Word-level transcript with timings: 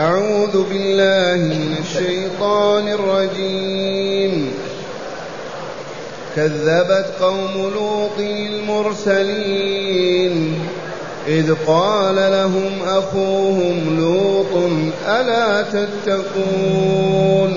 أعوذ 0.00 0.62
بالله 0.68 1.36
من 1.54 1.76
الشيطان 1.80 2.88
الرجيم. 2.88 4.52
كذبت 6.36 7.06
قوم 7.20 7.72
لوط 7.74 8.18
المرسلين 9.18 10.34
إذ 11.28 11.54
قال 11.66 12.16
لهم 12.16 12.72
أخوهم 12.86 13.96
لوط 13.98 14.54
ألا 15.08 15.62
تتقون؟ 15.62 17.52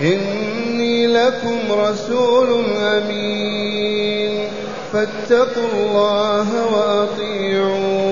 إني 0.00 1.06
لكم 1.06 1.58
رسول 1.70 2.64
أمين 2.76 4.48
فاتقوا 4.92 5.68
الله 5.74 6.48
وأطيعون. 6.72 8.11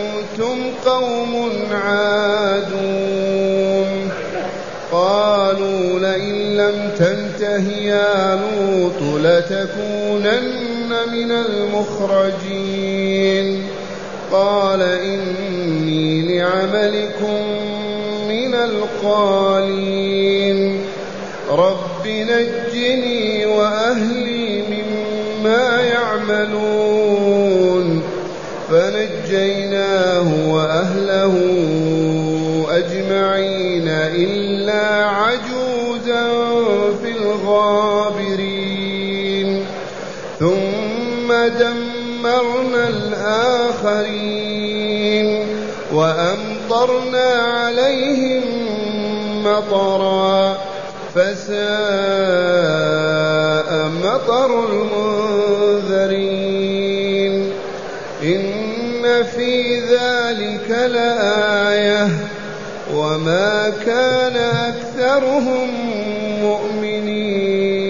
قوم 0.85 1.49
عادون. 1.71 3.41
قالوا 4.91 5.99
لئن 5.99 6.57
لم 6.57 6.91
تنته 6.99 7.77
يا 7.77 8.35
لوط 8.35 9.01
لتكونن 9.23 10.91
من 11.13 11.31
المخرجين. 11.31 13.47
قال 14.31 14.81
إني 14.81 16.37
لعملكم 16.37 17.41
من 18.27 18.53
القالين. 18.53 20.59
رب 21.49 22.07
نجني 22.07 23.45
وأهلي 23.45 24.61
مما 24.61 25.81
يعملون. 25.81 27.10
فنجيناه 28.71 30.27
وأهله 30.49 31.35
أجمعين 32.69 33.87
إلا 33.87 35.05
عجوزا 35.05 36.27
في 37.03 37.09
الغابرين. 37.21 38.69
ثم 40.39 41.27
دمرنا 41.59 42.83
الآخرين 43.81 44.39
وأمطرنا 45.93 47.29
عليهم 47.29 48.43
مطرا 49.43 50.57
فساء 51.15 51.61
مطر 54.03 54.51
المنذرين. 54.69 56.40
في 59.23 59.79
ذلك 59.79 60.69
لآية 60.69 62.07
وما 62.93 63.69
كان 63.85 64.35
أكثرهم 64.35 65.69
مؤمنين 66.41 67.81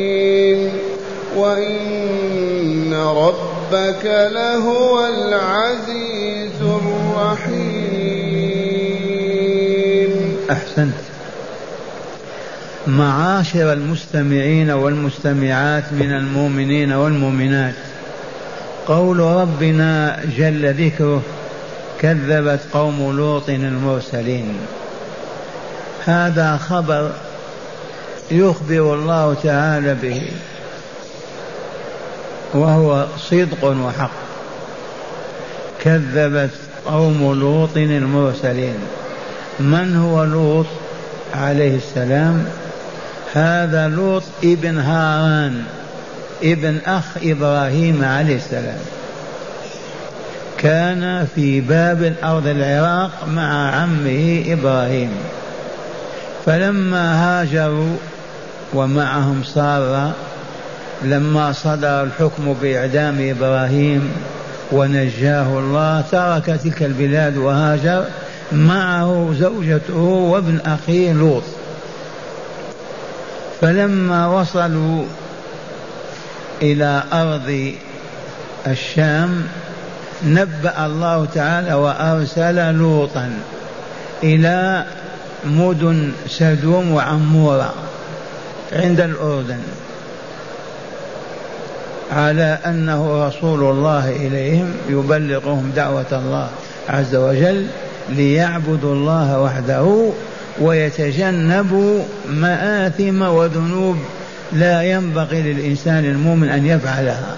وإن 1.38 2.94
ربك 2.94 4.06
لهو 4.34 5.06
العزيز 5.08 6.62
الرحيم 6.62 7.92
أحسنت. 10.52 10.94
معاشر 12.88 13.74
المستمعين 13.74 14.72
والمستمعات 14.72 15.84
من 15.92 16.12
المؤمنين 16.12 16.92
والمؤمنات 16.94 17.74
قول 18.88 19.20
ربنا 19.20 20.20
جل 20.38 20.74
ذكره 20.74 21.22
كذبت 22.00 22.60
قوم 22.74 23.18
لوط 23.18 23.50
المرسلين. 23.50 24.58
هذا 26.06 26.58
خبر 26.58 27.12
يخبر 28.32 28.94
الله 28.94 29.34
تعالى 29.44 29.94
به 29.94 30.22
وهو 32.54 33.06
صدق 33.18 33.64
وحق. 33.64 34.12
كذبت 35.84 36.52
قوم 36.86 37.34
لوط 37.40 37.78
المرسلين. 37.78 38.78
من 39.60 39.96
هو 39.96 40.24
لوط 40.24 40.66
عليه 41.34 41.76
السلام؟ 41.76 42.46
هذا 43.34 43.88
لوط 43.88 44.24
ابن 44.44 44.78
هاران. 44.78 45.64
ابن 46.44 46.78
أخ 46.86 47.04
إبراهيم 47.24 48.04
عليه 48.04 48.36
السلام. 48.36 48.80
كان 50.58 51.28
في 51.36 51.62
باب 51.62 52.14
أرض 52.24 52.48
العراق 52.48 53.12
مع 53.28 53.76
عمه 53.76 54.44
إبراهيم. 54.48 55.12
فلما 56.46 57.24
هاجروا 57.42 57.96
ومعهم 58.74 59.44
سارة 59.44 60.14
لما 61.04 61.52
صدر 61.52 62.04
الحكم 62.04 62.56
بإعدام 62.62 63.16
إبراهيم 63.20 64.12
ونجاه 64.72 65.60
الله 65.60 66.04
ترك 66.12 66.60
تلك 66.64 66.84
البلاد 66.84 67.38
وهاجر. 67.38 68.06
معه 68.52 69.34
زوجته 69.40 70.00
وابن 70.00 70.60
أخيه 70.66 71.14
لوط. 71.14 71.44
فلما 73.62 74.28
وصلوا 74.28 75.04
إلى 76.62 77.04
أرض 77.14 77.74
الشام 78.68 79.44
نبأ 80.26 80.86
الله 80.86 81.26
تعالى 81.26 81.74
وأرسل 81.74 82.76
لوطا 82.76 83.30
إلى 84.24 84.86
مدن 85.46 86.12
سدوم 86.28 86.92
وعمورة 86.92 87.74
عند 88.74 89.00
الأردن 89.00 89.60
على 92.12 92.60
أنه 92.66 93.28
رسول 93.28 93.64
الله 93.64 94.10
إليهم 94.10 94.74
يبلغهم 94.90 95.72
دعوة 95.76 96.06
الله 96.12 96.50
عز 96.90 97.16
وجل 97.16 97.68
ليعبدوا 98.10 98.94
الله 98.94 99.42
وحده 99.42 100.10
ويتجنبوا 100.62 102.04
مآثم 102.30 103.22
وذنوب 103.22 103.98
لا 104.54 104.84
ينبغي 104.84 105.42
للإنسان 105.42 106.06
المؤمن 106.06 106.50
أن 106.50 106.66
يفعلها. 106.66 107.36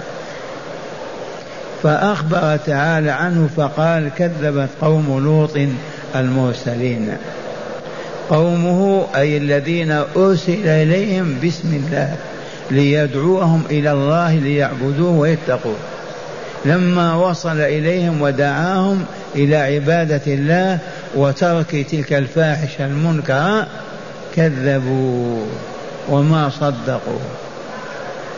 فأخبر 1.83 2.57
تعالى 2.65 3.11
عنه 3.11 3.49
فقال 3.57 4.09
كذبت 4.17 4.69
قوم 4.81 5.19
لوط 5.23 5.57
المرسلين. 6.15 7.17
قومه 8.29 9.05
أي 9.15 9.37
الذين 9.37 9.91
أرسل 10.17 10.67
إليهم 10.67 11.35
بسم 11.43 11.81
الله 11.85 12.15
ليدعوهم 12.71 13.63
إلى 13.69 13.91
الله 13.91 14.35
ليعبدوه 14.35 15.11
ويتقوه. 15.11 15.75
لما 16.65 17.15
وصل 17.15 17.59
إليهم 17.59 18.21
ودعاهم 18.21 19.05
إلى 19.35 19.55
عبادة 19.55 20.21
الله 20.27 20.79
وترك 21.15 21.85
تلك 21.91 22.13
الفاحشة 22.13 22.85
المنكرة 22.85 23.67
كذبوا. 24.35 25.45
وما 26.09 26.49
صدقوا. 26.49 27.19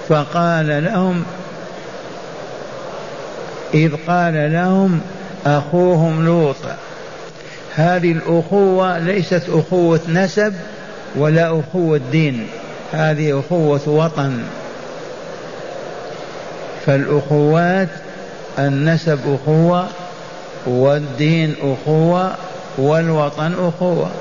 فقال 0.09 0.83
لهم 0.83 1.23
إذ 3.73 3.91
قال 4.07 4.53
لهم 4.53 5.01
أخوهم 5.45 6.25
لوط 6.25 6.55
هذه 7.75 8.11
الأخوة 8.11 8.97
ليست 8.97 9.43
أخوة 9.49 9.99
نسب 10.09 10.53
ولا 11.15 11.59
أخوة 11.59 12.01
دين 12.11 12.47
هذه 12.93 13.39
أخوة 13.39 13.89
وطن. 13.89 14.43
فالأخوات 16.85 17.89
النسب 18.59 19.19
أخوة 19.27 19.87
والدين 20.65 21.55
أخوة 21.61 22.31
والوطن 22.77 23.53
أخوة 23.53 24.11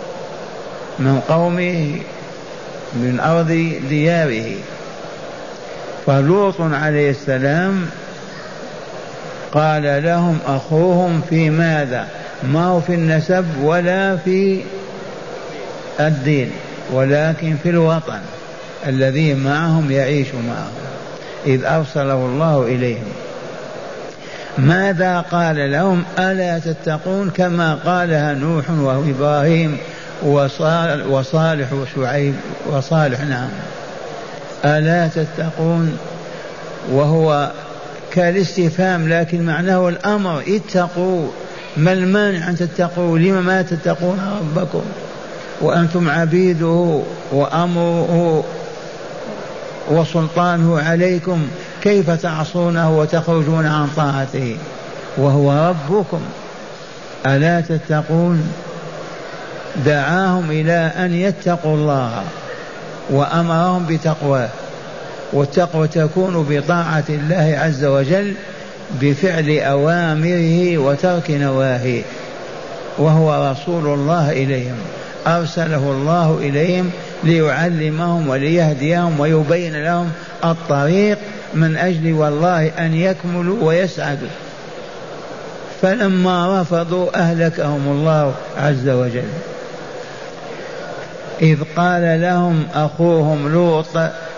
من 0.99 1.21
قومه. 1.29 1.99
من 2.95 3.21
أرض 3.21 3.73
دياره. 3.89 4.55
فلوط 6.07 6.55
عليه 6.61 7.11
السلام 7.11 7.87
قال 9.53 10.03
لهم 10.05 10.39
أخوهم 10.47 11.23
في 11.31 11.51
ماذا؟ 11.51 12.09
ما 12.43 12.65
هو 12.65 12.81
في 12.81 12.95
النسب 12.95 13.45
ولا 13.63 14.17
في 14.17 14.61
الدين 16.01 16.51
ولكن 16.93 17.57
في 17.63 17.71
الوطن 17.71 18.21
الذي 18.87 19.35
معهم 19.35 19.91
يعيش 19.91 20.29
معهم. 20.29 20.73
إذ 21.47 21.65
أرسله 21.65 22.15
الله 22.15 22.65
إليهم. 22.67 23.13
ماذا 24.59 25.21
قال 25.21 25.73
لهم؟ 25.73 26.05
ألا 26.19 26.59
تتقون 26.59 27.31
كما 27.31 27.75
قالها 27.75 28.35
نوح 28.35 28.71
وإبراهيم 28.71 29.79
وصالح 30.25 31.73
وشعيب 31.73 32.35
وصالح 32.67 33.21
نعم. 33.21 33.49
ألا 34.65 35.09
تتقون؟ 35.09 35.99
وهو 36.93 37.51
كالاستفهام 38.13 39.09
لكن 39.09 39.47
معناه 39.47 39.89
الأمر 39.89 40.43
اتقوا. 40.49 41.27
ما 41.77 41.93
المانع 41.93 42.49
أن 42.49 42.57
تتقوا؟ 42.57 43.19
لم 43.19 43.47
ما 43.47 43.63
تتقون 43.63 44.39
ربكم؟ 44.41 44.83
وأنتم 45.61 46.11
عبيده 46.11 47.01
وأمره 47.33 48.45
وسلطانه 49.91 50.81
عليكم. 50.81 51.47
كيف 51.83 52.11
تعصونه 52.11 52.99
وتخرجون 52.99 53.67
عن 53.67 53.89
طاعته؟ 53.97 54.57
وهو 55.17 55.69
ربكم. 55.69 56.21
ألا 57.27 57.61
تتقون؟ 57.61 58.53
دعاهم 59.87 60.51
إلى 60.51 60.93
أن 60.97 61.15
يتقوا 61.15 61.75
الله 61.75 62.23
وأمرهم 63.11 63.87
بتقواه 63.87 64.49
والتقوى 65.33 65.89
تكون 65.89 66.47
بطاعة 66.51 67.05
الله 67.09 67.59
عز 67.59 67.85
وجل 67.85 68.35
بفعل 69.01 69.59
أوامره 69.59 70.79
وترك 70.79 71.31
نواهيه 71.31 72.03
وهو 72.99 73.51
رسول 73.53 73.87
الله 73.87 74.33
إليهم 74.33 74.77
أرسله 75.27 75.77
الله 75.93 76.39
إليهم 76.41 76.91
ليعلمهم 77.25 78.29
وليهديهم 78.29 79.21
ويبين 79.21 79.85
لهم 79.85 80.11
الطريق 80.45 81.19
من 81.55 81.77
أجل 81.77 82.13
والله 82.13 82.67
أن 82.67 82.95
يكملوا 82.95 83.63
ويسعدوا. 83.63 84.29
فلما 85.83 86.63
رفضوا 86.63 87.19
أهلكهم 87.21 87.83
الله 87.87 88.35
عز 88.57 88.89
وجل. 88.89 89.29
إذ 91.43 91.59
قال 91.77 92.21
لهم 92.21 92.67
أخوهم 92.75 93.53
لوط 93.53 93.97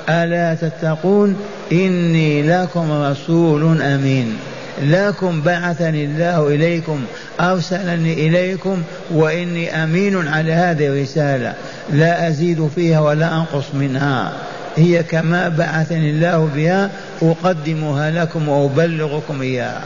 ألا 0.08 0.54
تتقون؟ 0.54 1.36
إني 1.72 2.42
لكم 2.42 3.02
رسول 3.02 3.82
أمين. 3.82 4.36
لكم 4.82 5.40
بعثني 5.40 6.04
الله 6.04 6.48
إليكم 6.48 7.04
أرسلني 7.40 8.28
إليكم 8.28 8.82
وإني 9.10 9.84
أمين 9.84 10.28
على 10.28 10.52
هذه 10.52 10.86
الرسالة. 10.86 11.54
لا 11.92 12.28
أزيد 12.28 12.68
فيها 12.74 13.00
ولا 13.00 13.36
أنقص 13.36 13.64
منها. 13.74 14.32
هي 14.76 15.02
كما 15.02 15.48
بعثني 15.48 16.10
الله 16.10 16.50
بها 16.56 16.90
أقدمها 17.22 18.10
لكم 18.10 18.48
وأبلغكم 18.48 19.42
إياها. 19.42 19.82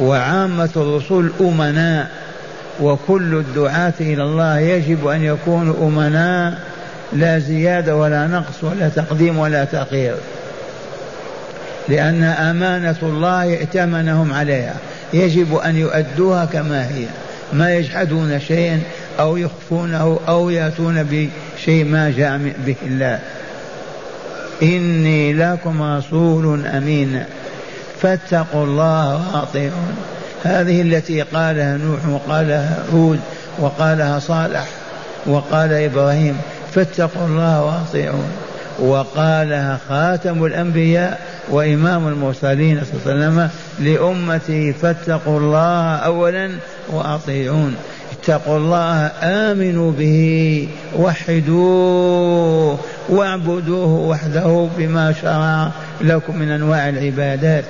وعامة 0.00 0.70
الرسل 0.76 1.30
أمناء. 1.40 2.10
وكل 2.80 3.34
الدعاة 3.34 3.92
إلى 4.00 4.22
الله 4.22 4.58
يجب 4.58 5.06
أن 5.06 5.24
يكونوا 5.24 5.74
أمناء 5.88 6.58
لا 7.12 7.38
زيادة 7.38 7.96
ولا 7.96 8.26
نقص 8.26 8.64
ولا 8.64 8.88
تقديم 8.88 9.38
ولا 9.38 9.64
تأخير. 9.64 10.14
لأن 11.88 12.22
أمانة 12.22 12.96
الله 13.02 13.54
ائتمنهم 13.54 14.32
عليها. 14.32 14.74
يجب 15.12 15.56
أن 15.56 15.76
يؤدوها 15.76 16.44
كما 16.44 16.88
هي. 16.88 17.04
ما 17.52 17.74
يجحدون 17.74 18.40
شيئا 18.40 18.80
أو 19.20 19.36
يخفونه 19.36 20.20
أو 20.28 20.50
يأتون 20.50 21.02
بشيء 21.02 21.84
ما 21.84 22.10
جاء 22.16 22.40
به 22.66 22.76
الله. 22.86 23.18
إني 24.62 25.32
لكم 25.32 25.82
رسول 25.82 26.66
أمين. 26.66 27.22
فاتقوا 28.02 28.64
الله 28.64 29.34
وأطيعون. 29.34 29.96
هذه 30.44 30.82
التي 30.82 31.22
قالها 31.22 31.76
نوح 31.76 32.08
وقالها 32.08 32.78
هود 32.92 33.20
وقالها 33.58 34.18
صالح 34.18 34.66
وقال 35.26 35.72
إبراهيم 35.72 36.36
فاتقوا 36.74 37.26
الله 37.26 37.64
وأطيعون. 37.64 38.30
وقالها 38.78 39.78
خاتم 39.88 40.44
الأنبياء 40.44 41.20
وإمام 41.50 42.08
المرسلين 42.08 42.80
صلى 42.84 43.12
الله 43.12 43.24
عليه 43.24 43.28
وسلم 43.28 43.48
لأمته 43.78 44.74
فاتقوا 44.82 45.38
الله 45.38 45.96
أولا 45.96 46.50
وأطيعون. 46.88 47.74
اتقوا 48.12 48.56
الله 48.56 49.06
آمنوا 49.22 49.92
به 49.92 50.68
وحدوه 50.98 52.78
واعبدوه 53.08 53.88
وحده 53.88 54.68
بما 54.78 55.12
شرع 55.22 55.70
لكم 56.00 56.36
من 56.36 56.50
أنواع 56.50 56.88
العبادات. 56.88 57.64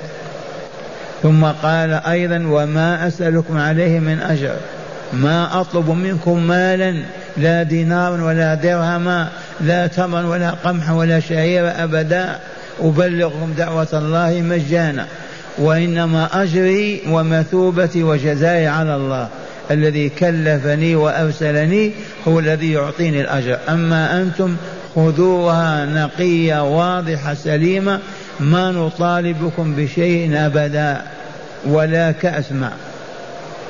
ثم 1.23 1.45
قال 1.45 1.93
أيضا 1.93 2.43
وما 2.47 3.07
أسألكم 3.07 3.57
عليه 3.57 3.99
من 3.99 4.19
أجر. 4.19 4.55
ما 5.13 5.61
أطلب 5.61 5.89
منكم 5.89 6.47
مالا 6.47 7.03
لا 7.37 7.63
دينار 7.63 8.21
ولا 8.21 8.55
درهما 8.55 9.27
لا 9.61 9.87
تمر 9.87 10.25
ولا 10.25 10.49
قمح 10.49 10.91
ولا 10.91 11.19
شعير 11.19 11.83
أبدا. 11.83 12.39
أبلغكم 12.79 13.53
دعوة 13.57 13.87
الله 13.93 14.41
مجانا. 14.41 15.05
وإنما 15.57 16.43
أجري 16.43 17.01
ومثوبتي 17.09 18.03
وجزائي 18.03 18.67
على 18.67 18.95
الله. 18.95 19.27
الذي 19.71 20.09
كلفني 20.09 20.95
وأرسلني 20.95 21.91
هو 22.27 22.39
الذي 22.39 22.71
يعطيني 22.71 23.21
الأجر. 23.21 23.57
أما 23.69 24.21
أنتم 24.21 24.55
خذوها 24.95 25.85
نقية 25.85 26.77
واضحة 26.77 27.33
سليمة 27.33 27.99
ما 28.41 28.71
نطالبكم 28.71 29.75
بشيء 29.75 30.31
أبدا 30.33 31.01
ولا 31.65 32.11
كأسمع 32.11 32.69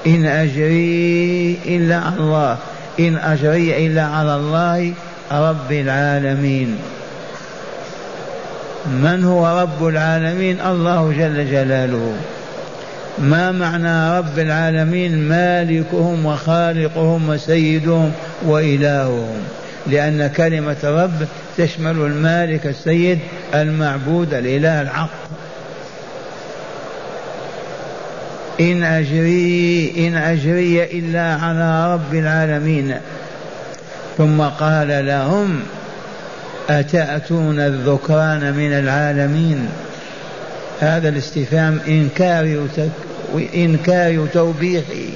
إن 0.07 0.25
أجري 0.25 1.57
إلا 1.65 1.95
على 1.95 2.15
الله. 2.15 2.57
إن 2.99 3.15
أجري 3.15 3.87
إلا 3.87 4.03
على 4.05 4.35
الله 4.35 4.93
رب 5.31 5.71
العالمين. 5.71 6.77
من 8.87 9.23
هو 9.23 9.61
رب 9.61 9.87
العالمين؟ 9.87 10.61
الله 10.61 11.13
جل 11.17 11.51
جلاله. 11.51 12.13
ما 13.19 13.51
معنى 13.51 14.17
رب 14.17 14.39
العالمين؟ 14.39 15.29
مالكهم 15.29 16.25
وخالقهم 16.25 17.29
وسيدهم 17.29 18.11
وإلههم. 18.45 19.41
لأن 19.91 20.27
كلمة 20.27 20.77
رب 20.83 21.27
تشمل 21.57 21.95
المالك 21.95 22.67
السيد 22.67 23.19
المعبود 23.55 24.33
الإله 24.33 24.81
الحق. 24.81 25.09
إن 28.59 28.83
أجري 28.83 29.93
إن 29.97 30.15
أجري 30.15 30.83
إلا 30.83 31.35
على 31.35 31.93
رب 31.93 32.13
العالمين. 32.13 32.97
ثم 34.17 34.41
قال 34.41 35.05
لهم 35.05 35.59
أتأتون 36.69 37.59
الذكران 37.59 38.53
من 38.53 38.73
العالمين؟ 38.73 39.69
هذا 40.79 41.09
الاستفهام 41.09 41.79
إنكار 41.87 42.67
إنكار 43.55 44.27
توبيخي. 44.33 45.09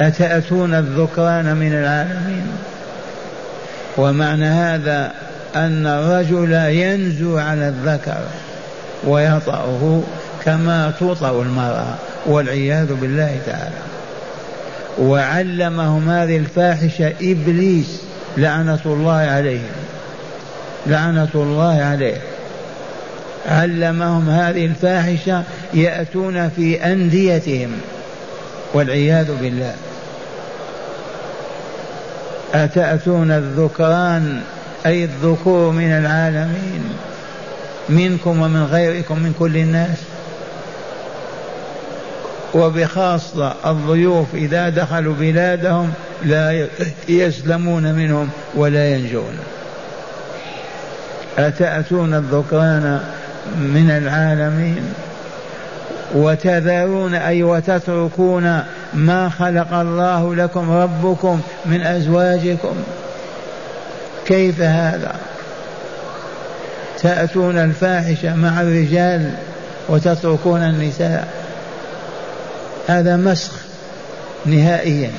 أتأتون 0.00 0.74
الذكران 0.74 1.56
من 1.56 1.72
العالمين؟ 1.72 2.46
ومعنى 3.96 4.44
هذا 4.44 5.12
أن 5.56 5.86
الرجل 5.86 6.52
ينزو 6.52 7.38
على 7.38 7.68
الذكر 7.68 8.20
ويطأه 9.04 10.02
كما 10.44 10.92
توطأ 10.98 11.42
المرأة 11.42 11.94
والعياذ 12.26 12.94
بالله 12.94 13.38
تعالى. 13.46 13.76
وعلمهم 14.98 16.10
هذه 16.10 16.36
الفاحشة 16.36 17.12
إبليس 17.22 18.00
لعنة 18.36 18.80
الله 18.86 19.12
عليه 19.12 19.66
لعنة 20.86 21.28
الله 21.34 21.82
عليه. 21.82 22.16
علمهم 23.48 24.30
هذه 24.30 24.66
الفاحشة 24.66 25.42
يأتون 25.74 26.48
في 26.48 26.84
أنديتهم 26.84 27.70
والعياذ 28.74 29.26
بالله. 29.42 29.74
أتأتون 32.54 33.30
الذكران 33.30 34.40
أي 34.86 35.04
الذكور 35.04 35.70
من 35.70 35.90
العالمين 35.90 36.84
منكم 37.88 38.40
ومن 38.40 38.64
غيركم 38.64 39.18
من 39.18 39.34
كل 39.38 39.56
الناس؟ 39.56 39.98
وبخاصة 42.54 43.54
الضيوف 43.66 44.34
إذا 44.34 44.68
دخلوا 44.68 45.14
بلادهم 45.14 45.92
لا 46.24 46.66
يسلمون 47.08 47.94
منهم 47.94 48.28
ولا 48.54 48.90
ينجون. 48.90 49.38
أتأتون 51.38 52.14
الذكران 52.14 53.00
من 53.56 53.90
العالمين؟ 53.90 54.94
وتذرون 56.16 57.14
أي 57.14 57.42
وتتركون 57.42 58.62
ما 58.94 59.28
خلق 59.28 59.74
الله 59.74 60.34
لكم 60.34 60.70
ربكم 60.70 61.40
من 61.66 61.82
أزواجكم. 61.82 62.74
كيف 64.26 64.60
هذا؟ 64.60 65.14
تأتون 67.02 67.58
الفاحشة 67.58 68.36
مع 68.36 68.60
الرجال 68.60 69.30
وتتركون 69.88 70.62
النساء. 70.62 71.28
هذا 72.88 73.16
مسخ 73.16 73.52
نهائيا. 74.46 75.10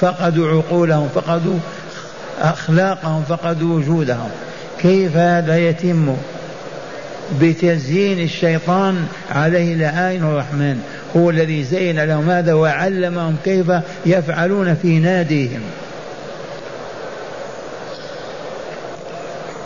فقدوا 0.00 0.48
عقولهم 0.62 1.08
فقدوا 1.14 1.58
أخلاقهم 2.40 3.22
فقدوا 3.28 3.76
وجودهم. 3.76 4.30
كيف 4.78 5.16
هذا 5.16 5.58
يتم؟ 5.58 6.16
بتزيين 7.40 8.20
الشيطان 8.20 9.06
عليه 9.30 9.74
لعائن 9.74 10.22
الرحمن. 10.22 10.80
هو 11.16 11.30
الذي 11.30 11.64
زين 11.64 12.04
لهم 12.04 12.30
هذا 12.30 12.52
وعلمهم 12.52 13.36
كيف 13.44 13.66
يفعلون 14.06 14.74
في 14.74 14.98
ناديهم. 14.98 15.60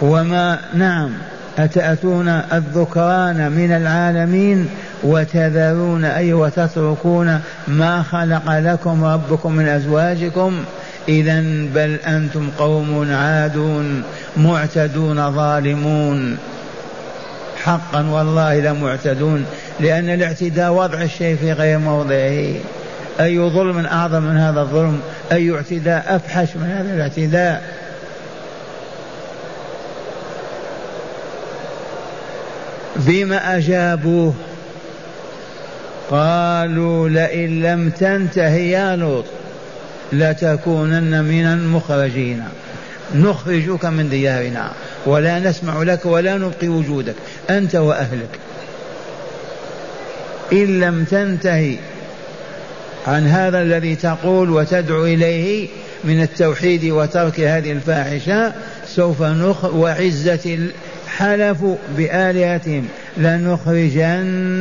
وما 0.03 0.59
نعم 0.75 1.11
أتأتون 1.59 2.29
الذكران 2.29 3.53
من 3.53 3.73
العالمين 3.73 4.69
وتذرون 5.03 6.05
أي 6.05 6.33
وتتركون 6.33 7.41
ما 7.69 8.03
خلق 8.03 8.59
لكم 8.59 9.05
ربكم 9.05 9.53
من 9.53 9.69
أزواجكم؟ 9.69 10.65
إذا 11.09 11.41
بل 11.75 11.99
أنتم 12.07 12.51
قوم 12.59 13.13
عادون 13.13 14.03
معتدون 14.37 15.31
ظالمون. 15.31 16.37
حقا 17.65 18.07
والله 18.11 18.61
لمعتدون 18.61 19.47
لأن 19.81 20.09
الاعتداء 20.09 20.73
وضع 20.73 21.03
الشيء 21.03 21.37
في 21.37 21.53
غير 21.53 21.79
موضعه. 21.79 22.55
أي 23.21 23.39
ظلم 23.39 23.87
أعظم 23.87 24.23
من 24.23 24.37
هذا 24.37 24.61
الظلم؟ 24.61 25.01
أي 25.33 25.55
اعتداء 25.55 26.17
أفحش 26.17 26.57
من 26.57 26.71
هذا 26.71 26.95
الاعتداء؟ 26.95 27.63
بما 32.97 33.57
أجابوه. 33.57 34.35
قالوا 36.11 37.09
لئن 37.09 37.63
لم 37.63 37.91
تنته 37.91 38.55
يا 38.55 38.97
لوط 38.97 39.25
لتكونن 40.13 41.25
من 41.25 41.45
المخرجين. 41.45 42.45
نخرجك 43.15 43.85
من 43.85 44.09
ديارنا. 44.09 44.71
ولا 45.07 45.39
نسمع 45.39 45.83
لك 45.83 46.07
ولا 46.07 46.39
نبقي 46.39 46.69
وجودك 46.69 47.15
أنت 47.51 47.75
وأهلك. 47.75 48.39
إن 50.53 50.81
لم 50.81 51.05
تنتهي 51.05 51.77
عن 53.07 53.27
هذا 53.27 53.63
الذي 53.63 53.97
تقول 53.97 54.51
وتدعو 54.51 55.05
إليه 55.05 55.69
من 56.05 56.23
التوحيد 56.23 56.85
وترك 56.85 57.41
هذه 57.41 57.73
الفاحشة 57.73 58.53
سوف 58.87 59.23
نخ 59.23 59.65
وعزة 59.65 60.59
حلفوا 61.09 61.77
بآلهتهم 61.97 62.89
لنخرجنك 63.17 64.55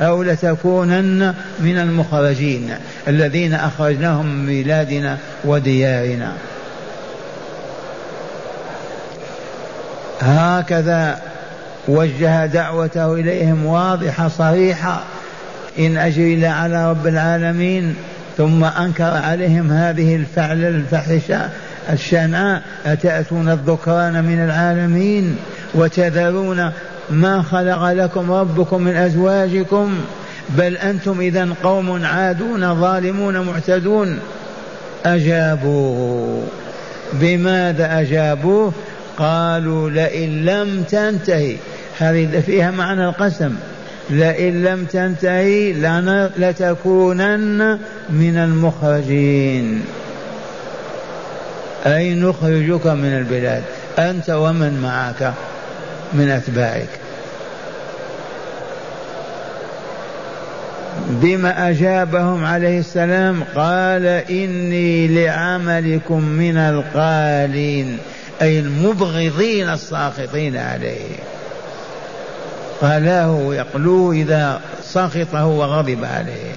أو 0.00 0.22
لتكونن 0.22 1.34
من 1.60 1.78
المخرجين 1.78 2.70
الذين 3.08 3.54
أخرجناهم 3.54 4.26
من 4.26 4.62
بلادنا 4.62 5.18
وديارنا. 5.44 6.32
هكذا 10.20 11.18
وجه 11.88 12.46
دعوته 12.46 13.14
إليهم 13.14 13.66
واضحة 13.66 14.28
صريحة. 14.28 15.02
إن 15.78 15.96
أجري 15.96 16.34
إلا 16.34 16.50
على 16.50 16.90
رب 16.90 17.06
العالمين. 17.06 17.94
ثم 18.36 18.64
أنكر 18.64 19.04
عليهم 19.04 19.70
هذه 19.72 20.16
الفعل 20.16 20.64
الفحشة 20.64 21.48
الشنعاء 21.92 22.62
أتأتون 22.86 23.48
الذكران 23.48 24.24
من 24.24 24.44
العالمين 24.44 25.36
وتذرون 25.74 26.70
ما 27.10 27.42
خلق 27.42 27.92
لكم 27.92 28.32
ربكم 28.32 28.82
من 28.82 28.96
أزواجكم. 28.96 30.00
بل 30.48 30.76
أنتم 30.76 31.20
إذا 31.20 31.48
قوم 31.62 32.04
عادون 32.04 32.80
ظالمون 32.80 33.40
معتدون. 33.40 34.18
أجابوه. 35.06 36.42
بماذا 37.12 38.00
أجابوه؟ 38.00 38.72
قالوا 39.20 39.90
لئن 39.90 40.44
لم 40.44 40.82
تنتهي. 40.82 41.56
هذه 41.98 42.42
فيها 42.46 42.70
معنى 42.70 43.04
القسم. 43.04 43.54
لئن 44.10 44.62
لم 44.62 44.84
تنتهي 44.84 45.72
لتكونن 46.38 47.78
من 48.10 48.36
المخرجين. 48.36 49.82
أي 51.86 52.14
نخرجك 52.14 52.86
من 52.86 53.16
البلاد. 53.18 53.62
أنت 53.98 54.30
ومن 54.30 54.80
معك 54.82 55.32
من 56.12 56.28
أتباعك. 56.28 56.88
بما 61.10 61.70
أجابهم 61.70 62.44
عليه 62.44 62.78
السلام 62.78 63.42
قال 63.54 64.06
إني 64.06 65.08
لعملكم 65.08 66.22
من 66.24 66.56
القالين. 66.56 67.98
أي 68.42 68.60
المبغضين 68.60 69.68
الساخطين 69.68 70.56
عليه. 70.56 71.16
قالاه 72.80 73.54
يقلو 73.54 74.12
إذا 74.12 74.60
سخطه 74.82 75.46
وغضب 75.46 76.04
عليه. 76.04 76.52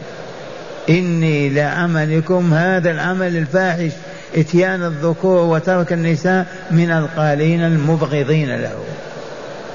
إني 0.90 1.50
لعملكم 1.50 2.54
هذا 2.54 2.92
العمل 2.92 3.38
الفاحش 3.38 3.92
إتيان 4.36 4.84
الذكور 4.84 5.46
وترك 5.46 5.94
النساء 5.94 6.46
من 6.72 6.92
القالين 6.92 7.64
المبغضين 7.64 8.56
له. 8.56 8.84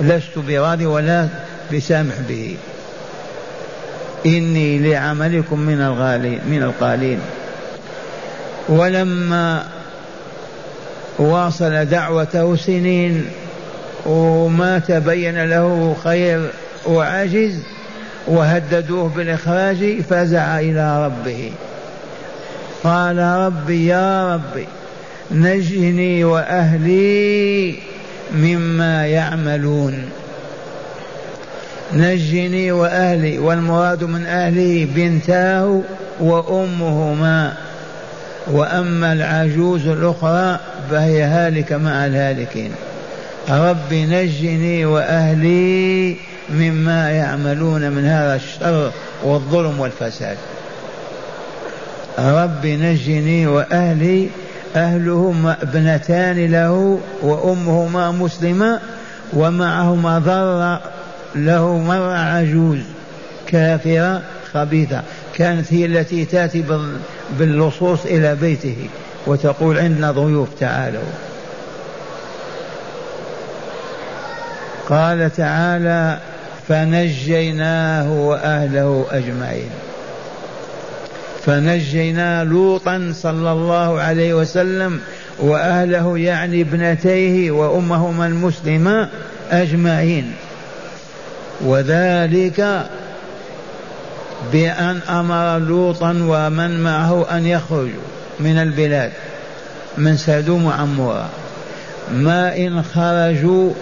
لست 0.00 0.38
براضي 0.38 0.86
ولا 0.86 1.28
بسامح 1.72 2.14
به. 2.28 2.56
إني 4.26 4.78
لعملكم 4.78 5.60
من 5.60 5.80
الغالين 5.80 6.40
من 6.50 6.62
القالين. 6.62 7.20
ولما 8.68 9.64
واصل 11.18 11.84
دعوته 11.84 12.56
سنين 12.56 13.24
وما 14.06 14.78
تبين 14.78 15.44
له 15.44 15.96
خير 16.04 16.50
وعجز 16.86 17.62
وهددوه 18.26 19.08
بالإخراج 19.08 20.00
فزع 20.10 20.60
إلى 20.60 21.06
ربه. 21.06 21.50
قال 22.84 23.18
ربي 23.18 23.86
يا 23.86 24.34
ربي 24.34 24.66
نجني 25.30 26.24
وأهلي 26.24 27.74
مما 28.34 29.06
يعملون. 29.06 30.10
نجني 31.94 32.72
وأهلي 32.72 33.38
والمراد 33.38 34.04
من 34.04 34.26
أهله 34.26 34.88
بنتاه 34.94 35.80
وأمهما. 36.20 37.54
وأما 38.52 39.12
العجوز 39.12 39.86
الأخرى 39.86 40.60
فهي 40.90 41.22
هالكة 41.22 41.76
مع 41.76 42.06
الهالكين. 42.06 42.70
رب 43.50 43.92
نجني 43.92 44.84
وأهلي 44.84 46.16
مما 46.50 47.10
يعملون 47.10 47.90
من 47.90 48.04
هذا 48.04 48.36
الشر 48.36 48.92
والظلم 49.24 49.80
والفساد. 49.80 50.36
رب 52.18 52.66
نجني 52.66 53.46
وأهلي 53.46 54.28
أهلهما 54.76 55.56
ابنتان 55.62 56.46
له 56.46 57.00
وأمهما 57.22 58.10
مسلمة 58.10 58.80
ومعهما 59.32 60.18
ضر 60.18 60.78
له 61.34 61.78
مرة 61.78 62.18
عجوز 62.18 62.78
كافرة 63.46 64.22
خبيثة. 64.52 65.02
كانت 65.34 65.72
هي 65.72 65.84
التي 65.84 66.24
تأتي 66.24 66.64
باللصوص 67.38 68.06
إلى 68.06 68.34
بيته. 68.34 68.76
وتقول 69.28 69.78
عندنا 69.78 70.10
ضيوف 70.10 70.48
تعالوا. 70.60 71.02
قال 74.88 75.30
تعالى 75.36 76.18
فنجيناه 76.68 78.12
وأهله 78.12 79.06
أجمعين. 79.10 79.70
فنجينا 81.46 82.44
لوطا 82.44 83.12
صلى 83.14 83.52
الله 83.52 84.00
عليه 84.00 84.34
وسلم 84.34 85.00
وأهله 85.38 86.18
يعني 86.18 86.60
ابنتيه 86.60 87.50
وأمهما 87.50 88.26
المسلمة 88.26 89.08
أجمعين. 89.50 90.32
وذلك 91.60 92.86
بأن 94.52 95.00
أمر 95.08 95.58
لوطا 95.58 96.10
ومن 96.10 96.80
معه 96.80 97.26
أن 97.36 97.46
يخرجوا. 97.46 98.17
من 98.40 98.58
البلاد 98.58 99.12
من 99.98 100.16
سدوم 100.16 100.64
وعمورة. 100.64 101.28
ما 102.12 102.56
إن 102.56 102.82
خرجوا 102.82 103.72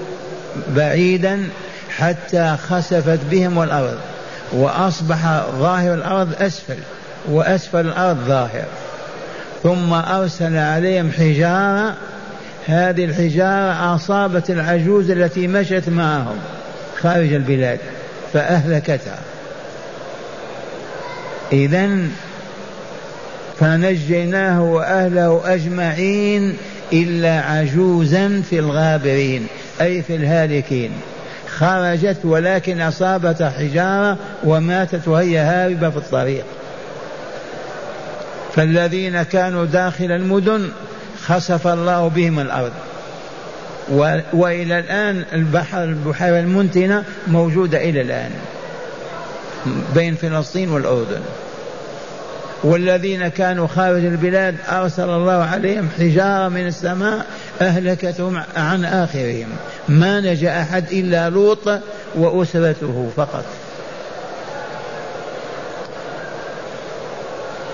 بعيدا 0.76 1.48
حتى 1.96 2.56
خسفت 2.68 3.18
بهم 3.30 3.62
الأرض 3.62 3.98
وأصبح 4.52 5.42
ظاهر 5.58 5.94
الأرض 5.94 6.42
أسفل 6.42 6.78
وأسفل 7.28 7.80
الأرض 7.80 8.18
ظاهر. 8.26 8.64
ثم 9.62 9.92
أرسل 9.92 10.56
عليهم 10.56 11.10
حجارة 11.12 11.94
هذه 12.66 13.04
الحجارة 13.04 13.94
أصابت 13.94 14.50
العجوز 14.50 15.10
التي 15.10 15.46
مشت 15.46 15.88
معهم 15.88 16.36
خارج 17.02 17.32
البلاد 17.32 17.78
فأهلكتها. 18.32 19.18
إذا 21.52 22.08
فنجيناه 23.60 24.62
وأهله 24.62 25.40
أجمعين 25.44 26.56
إلا 26.92 27.40
عجوزا 27.40 28.42
في 28.50 28.58
الغابرين 28.58 29.46
أي 29.80 30.02
في 30.02 30.16
الهالكين. 30.16 30.90
خرجت 31.58 32.16
ولكن 32.24 32.80
أصابت 32.80 33.42
حجارة 33.42 34.18
وماتت 34.44 35.08
وهي 35.08 35.38
هاربة 35.38 35.90
في 35.90 35.96
الطريق. 35.96 36.44
فالذين 38.54 39.22
كانوا 39.22 39.64
داخل 39.64 40.12
المدن 40.12 40.68
خسف 41.24 41.66
الله 41.66 42.08
بهم 42.08 42.38
الأرض. 42.38 42.72
وإلى 44.32 44.78
الآن 44.78 45.24
البحر 45.32 45.84
البحيرة 45.84 46.40
المنتنة 46.40 47.04
موجودة 47.26 47.78
إلى 47.78 48.00
الآن 48.00 48.30
بين 49.94 50.14
فلسطين 50.14 50.70
والأردن. 50.70 51.20
والذين 52.62 53.28
كانوا 53.28 53.66
خارج 53.66 54.04
البلاد 54.04 54.56
أرسل 54.68 55.10
الله 55.10 55.44
عليهم 55.44 55.88
حجارة 55.98 56.48
من 56.48 56.66
السماء 56.66 57.26
أهلكتهم 57.60 58.42
عن 58.56 58.84
آخرهم. 58.84 59.48
ما 59.88 60.20
نجا 60.20 60.60
أحد 60.60 60.84
إلا 60.92 61.30
لوط 61.30 61.68
وأسرته 62.14 63.10
فقط. 63.16 63.44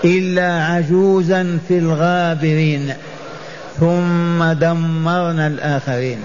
إلا 0.05 0.65
عجوزا 0.65 1.59
في 1.69 1.79
الغابرين 1.79 2.95
ثم 3.81 4.45
دمرنا 4.53 5.47
الآخرين. 5.47 6.21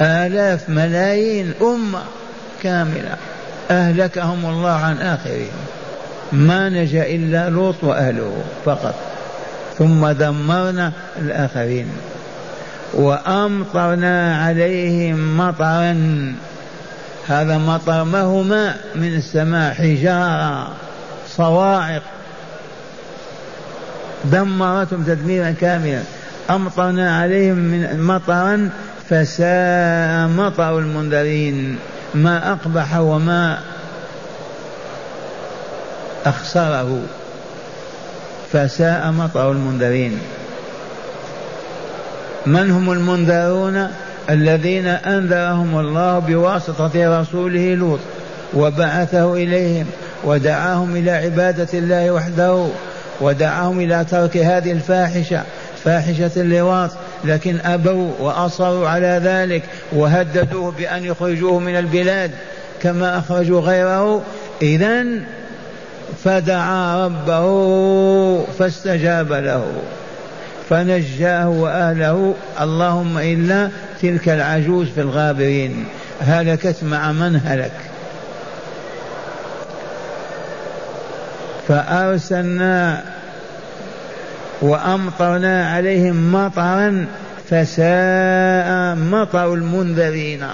آلاف 0.00 0.68
ملايين 0.68 1.52
أمة 1.62 2.02
كاملة 2.62 3.16
أهلكهم 3.70 4.46
الله 4.46 4.70
عن 4.70 4.98
آخرهم. 4.98 5.69
ما 6.32 6.68
نجا 6.68 7.06
إلا 7.06 7.50
لوط 7.50 7.84
وأهله 7.84 8.42
فقط. 8.64 8.94
ثم 9.78 10.08
دمرنا 10.08 10.92
الآخرين. 11.18 11.86
وأمطرنا 12.94 14.44
عليهم 14.44 15.36
مطرا. 15.36 15.96
هذا 17.28 17.58
مطر 17.58 18.04
ما 18.04 18.20
هو 18.20 18.42
ماء 18.42 18.76
من 18.94 19.14
السماء 19.14 19.74
حجارة 19.74 20.68
صواعق. 21.28 22.02
دمرتهم 24.24 25.02
تدميرا 25.02 25.50
كاملا. 25.50 26.02
أمطرنا 26.50 27.18
عليهم 27.18 27.56
من 27.56 28.02
مطرا 28.02 28.70
فساء 29.10 30.28
مطر 30.28 30.78
المنذرين. 30.78 31.78
ما 32.14 32.52
أقبح 32.52 32.96
وما 32.96 33.58
أخسره 36.26 37.02
فساء 38.52 39.10
مطر 39.10 39.52
المنذرين. 39.52 40.18
من 42.46 42.70
هم 42.70 42.92
المنذرون؟ 42.92 43.88
الذين 44.30 44.86
أنذرهم 44.86 45.78
الله 45.78 46.18
بواسطة 46.18 47.20
رسوله 47.20 47.74
لوط 47.74 47.98
وبعثه 48.54 49.34
إليهم 49.34 49.86
ودعاهم 50.24 50.96
إلى 50.96 51.10
عبادة 51.10 51.68
الله 51.74 52.10
وحده 52.10 52.66
ودعاهم 53.20 53.80
إلى 53.80 54.04
ترك 54.10 54.36
هذه 54.36 54.72
الفاحشة 54.72 55.42
فاحشة 55.84 56.30
اللواط. 56.36 56.90
لكن 57.24 57.60
أبوا 57.64 58.12
وأصروا 58.20 58.88
على 58.88 59.20
ذلك 59.24 59.62
وهددوه 59.92 60.70
بأن 60.70 61.04
يخرجوه 61.04 61.58
من 61.58 61.76
البلاد 61.76 62.30
كما 62.82 63.18
أخرجوا 63.18 63.60
غيره. 63.60 64.22
إذا 64.62 65.04
فدعا 66.24 67.06
ربه 67.06 68.44
فاستجاب 68.58 69.32
له. 69.32 69.72
فنجاه 70.70 71.48
وأهله. 71.48 72.34
اللهم 72.60 73.18
إلا 73.18 73.68
تلك 74.02 74.28
العجوز 74.28 74.86
في 74.88 75.00
الغابرين. 75.00 75.84
هلكت 76.20 76.76
مع 76.82 77.12
من 77.12 77.40
هلك. 77.44 77.72
فأرسلنا 81.68 83.02
وأمطرنا 84.62 85.70
عليهم 85.70 86.32
مطرا 86.32 87.06
فساء 87.50 88.96
مطر 88.96 89.54
المنذرين. 89.54 90.46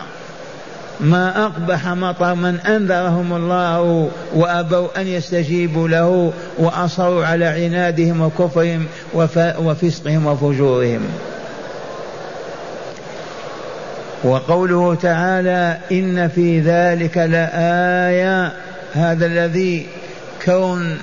ما 1.00 1.44
أقبح 1.44 1.88
مطر 1.88 2.34
من 2.34 2.60
أنذرهم 2.60 3.32
الله 3.32 4.10
وأبوا 4.34 4.88
أن 4.96 5.06
يستجيبوا 5.06 5.88
له 5.88 6.32
وأصروا 6.58 7.26
على 7.26 7.44
عنادهم 7.46 8.20
وكفرهم 8.20 8.86
وفسقهم 9.58 10.26
وفجورهم. 10.26 11.00
وقوله 14.24 14.94
تعالى 14.94 15.78
إن 15.92 16.28
في 16.28 16.60
ذلك 16.60 17.18
لآية 17.18 18.52
هذا 18.94 19.26
الذي 19.26 19.86
كون 20.44 20.98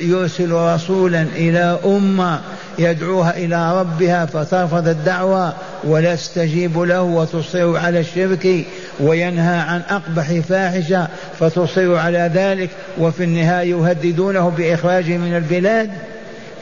يرسل 0.00 0.52
رسولا 0.52 1.22
إلى 1.22 1.78
أمة 1.84 2.40
يدعوها 2.78 3.36
إلى 3.36 3.80
ربها 3.80 4.26
فترفض 4.26 4.88
الدعوة 4.88 5.52
ولا 5.84 6.14
تستجيب 6.14 6.78
له 6.78 7.02
وتصر 7.02 7.76
على 7.76 8.00
الشرك 8.00 8.64
وينهى 9.00 9.58
عن 9.58 9.80
أقبح 9.90 10.32
فاحشة 10.48 11.08
فتصر 11.40 11.96
على 11.96 12.30
ذلك 12.34 12.70
وفي 12.98 13.24
النهاية 13.24 13.70
يهددونه 13.70 14.48
بإخراجه 14.48 15.16
من 15.16 15.36
البلاد. 15.36 15.90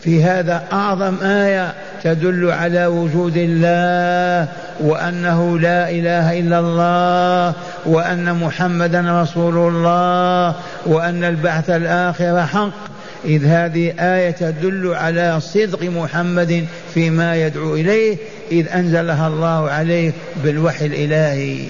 في 0.03 0.25
هذا 0.25 0.62
أعظم 0.72 1.16
آية 1.22 1.75
تدل 2.03 2.51
على 2.51 2.87
وجود 2.87 3.37
الله 3.37 4.49
وأنه 4.81 5.59
لا 5.59 5.90
إله 5.90 6.38
إلا 6.38 6.61
الله 6.61 7.55
وأن 7.87 8.35
محمدا 8.35 9.22
رسول 9.22 9.75
الله 9.75 10.55
وأن 10.87 11.25
البعث 11.25 11.70
الآخر 11.70 12.46
حق. 12.46 12.96
إذ 13.25 13.46
هذه 13.46 13.92
آية 13.99 14.31
تدل 14.31 14.94
على 14.94 15.40
صدق 15.40 15.83
محمد 15.83 16.66
فيما 16.94 17.37
يدعو 17.37 17.75
إليه 17.75 18.16
إذ 18.53 18.68
أنزلها 18.68 19.29
الله 19.29 19.70
عليه 19.70 20.12
بالوحي 20.44 20.87
الإلهي. 20.87 21.64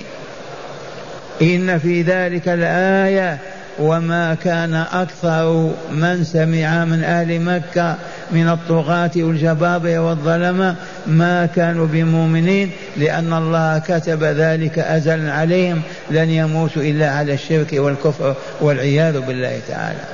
إن 1.42 1.78
في 1.78 2.02
ذلك 2.02 2.48
الآية 2.48 3.38
وما 3.78 4.36
كان 4.44 4.74
أكثر 4.74 5.70
من 5.90 6.24
سمع 6.24 6.84
من 6.84 7.04
أهل 7.04 7.40
مكة 7.40 7.96
من 8.30 8.48
الطغاة 8.48 9.10
والجبابرة 9.16 9.98
والظلمة 9.98 10.74
ما 11.06 11.46
كانوا 11.46 11.86
بمؤمنين 11.86 12.70
لأن 12.96 13.32
الله 13.32 13.78
كتب 13.78 14.24
ذلك 14.24 14.78
أزلا 14.78 15.32
عليهم. 15.32 15.82
لن 16.10 16.30
يموتوا 16.30 16.82
إلا 16.82 17.10
على 17.10 17.34
الشرك 17.34 17.68
والكفر 17.72 18.34
والعياذ 18.60 19.20
بالله 19.20 19.60
تعالى. 19.68 20.04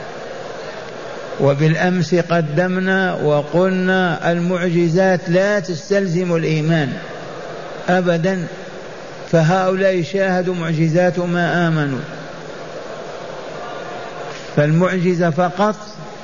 وبالأمس 1.41 2.15
قدمنا 2.15 3.15
وقلنا 3.15 4.33
المعجزات 4.33 5.21
لا 5.29 5.61
تستلزم 5.61 6.37
الإيمان 6.37 6.93
أبدا. 7.89 8.47
فهؤلاء 9.33 10.03
شاهدوا 10.03 10.55
معجزات 10.55 11.19
ما 11.19 11.69
آمنوا. 11.69 12.01
فالمعجزة 14.57 15.31
فقط 15.31 15.77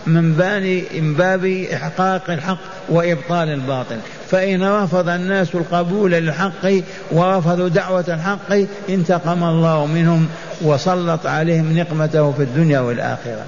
من 0.07 0.33
بان 0.33 0.83
من 0.94 1.14
باب 1.14 1.66
إحقاق 1.75 2.31
الحق 2.31 2.59
وإبطال 2.88 3.49
الباطل. 3.49 3.97
فإن 4.31 4.62
رفض 4.62 5.09
الناس 5.09 5.55
القبول 5.55 6.11
للحق 6.12 6.66
ورفضوا 7.12 7.68
دعوة 7.68 8.05
الحق 8.09 8.66
انتقم 8.88 9.44
الله 9.44 9.87
منهم 9.87 10.29
وسلط 10.62 11.27
عليهم 11.27 11.79
نقمته 11.79 12.33
في 12.33 12.42
الدنيا 12.42 12.81
والآخرة. 12.81 13.44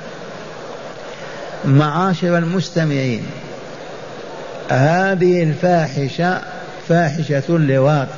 معاشر 1.65 2.39
المستمعين 2.39 3.23
هذه 4.71 5.43
الفاحشة 5.43 6.41
فاحشة 6.89 7.43
اللواط 7.49 8.09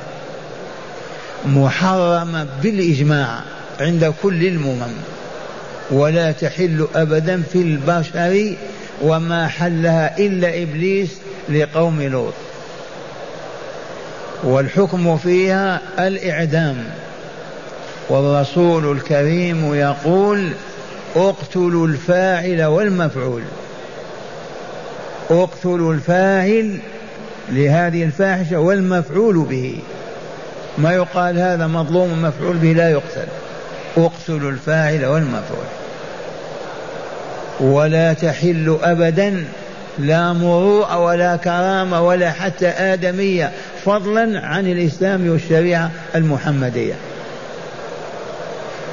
محرمة 1.45 2.47
بالإجماع 2.63 3.39
عند 3.79 4.13
كل 4.23 4.47
الأمم 4.47 4.93
ولا 5.91 6.31
تحل 6.31 6.87
أبدا 6.95 7.43
في 7.53 7.61
البشر 7.61 8.55
وما 9.01 9.47
حلها 9.47 10.17
إلا 10.17 10.63
إبليس 10.63 11.09
لقوم 11.49 12.01
لوط. 12.01 12.33
والحكم 14.43 15.17
فيها 15.17 15.81
الإعدام. 15.99 16.83
والرسول 18.09 18.97
الكريم 18.97 19.73
يقول 19.75 20.49
اقتلوا 21.15 21.87
الفاعل 21.87 22.63
والمفعول. 22.63 23.41
اقتلوا 25.29 25.93
الفاعل 25.93 26.77
لهذه 27.49 28.03
الفاحشة 28.03 28.59
والمفعول 28.59 29.35
به. 29.35 29.79
ما 30.77 30.93
يقال 30.93 31.39
هذا 31.39 31.67
مظلوم 31.67 32.21
مفعول 32.21 32.57
به 32.57 32.73
لا 32.73 32.89
يقتل. 32.89 33.27
اقتلوا 33.97 34.51
الفاعل 34.51 35.05
والمفعول. 35.05 35.65
ولا 37.59 38.13
تحل 38.13 38.77
أبدا 38.83 39.45
لا 39.99 40.33
مروءة 40.33 40.97
ولا 40.97 41.35
كرامة 41.35 42.01
ولا 42.01 42.31
حتى 42.31 42.67
آدمية 42.67 43.51
فضلا 43.85 44.39
عن 44.45 44.67
الإسلام 44.67 45.29
والشريعة 45.29 45.91
المحمدية. 46.15 46.93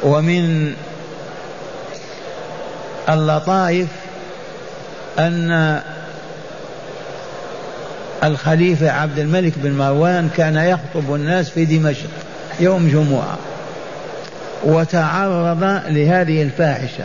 ومن 0.03 0.75
اللطائف 3.09 3.88
أن 5.19 5.81
الخليفة 8.25 8.91
عبد 8.91 9.19
الملك 9.19 9.53
بن 9.57 9.73
مروان 9.73 10.31
كان 10.37 10.57
يخطب 10.57 11.15
الناس 11.15 11.51
في 11.51 11.65
دمشق 11.65 12.11
يوم 12.61 12.89
جمعة 12.89 13.39
وتعرض 14.65 15.63
لهذه 15.89 16.43
الفاحشة 16.43 17.05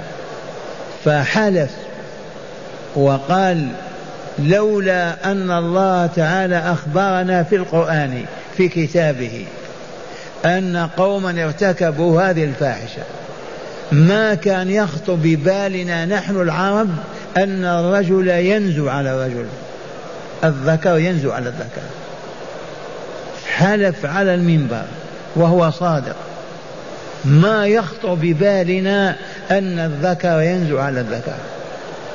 فحلف 1.06 1.72
وقال 2.96 3.68
لولا 4.40 5.32
أن 5.32 5.52
الله 5.52 6.06
تعالى 6.06 6.58
أخبرنا 6.58 7.44
في 7.44 7.56
القرآن 7.56 8.26
في 8.58 8.68
كتابه 8.68 9.46
أن 10.46 10.90
قوما 10.98 11.44
ارتكبوا 11.44 12.22
هذه 12.22 12.44
الفاحشة. 12.44 13.02
ما 13.92 14.36
كان 14.36 14.70
يخطر 14.70 15.16
ببالنا 15.16 16.06
نحن 16.06 16.42
العرب 16.42 16.90
أن 17.38 17.66
الرجل 17.66 18.28
ينزو 18.28 18.90
على 18.90 19.12
الرجل. 19.14 19.46
الذكر 20.44 20.98
ينزو 20.98 21.32
على 21.32 21.50
الذكر 21.50 21.82
حلف 23.48 24.06
على 24.06 24.36
المنبر 24.36 24.84
وهو 25.36 25.72
صادق. 25.72 26.16
ما 27.26 27.68
يخطر 27.68 28.14
ببالنا 28.14 29.16
أن 29.52 29.80
الذكر 29.80 30.42
ينزو 30.42 30.80
على 30.80 31.00
الذكر 31.00 31.36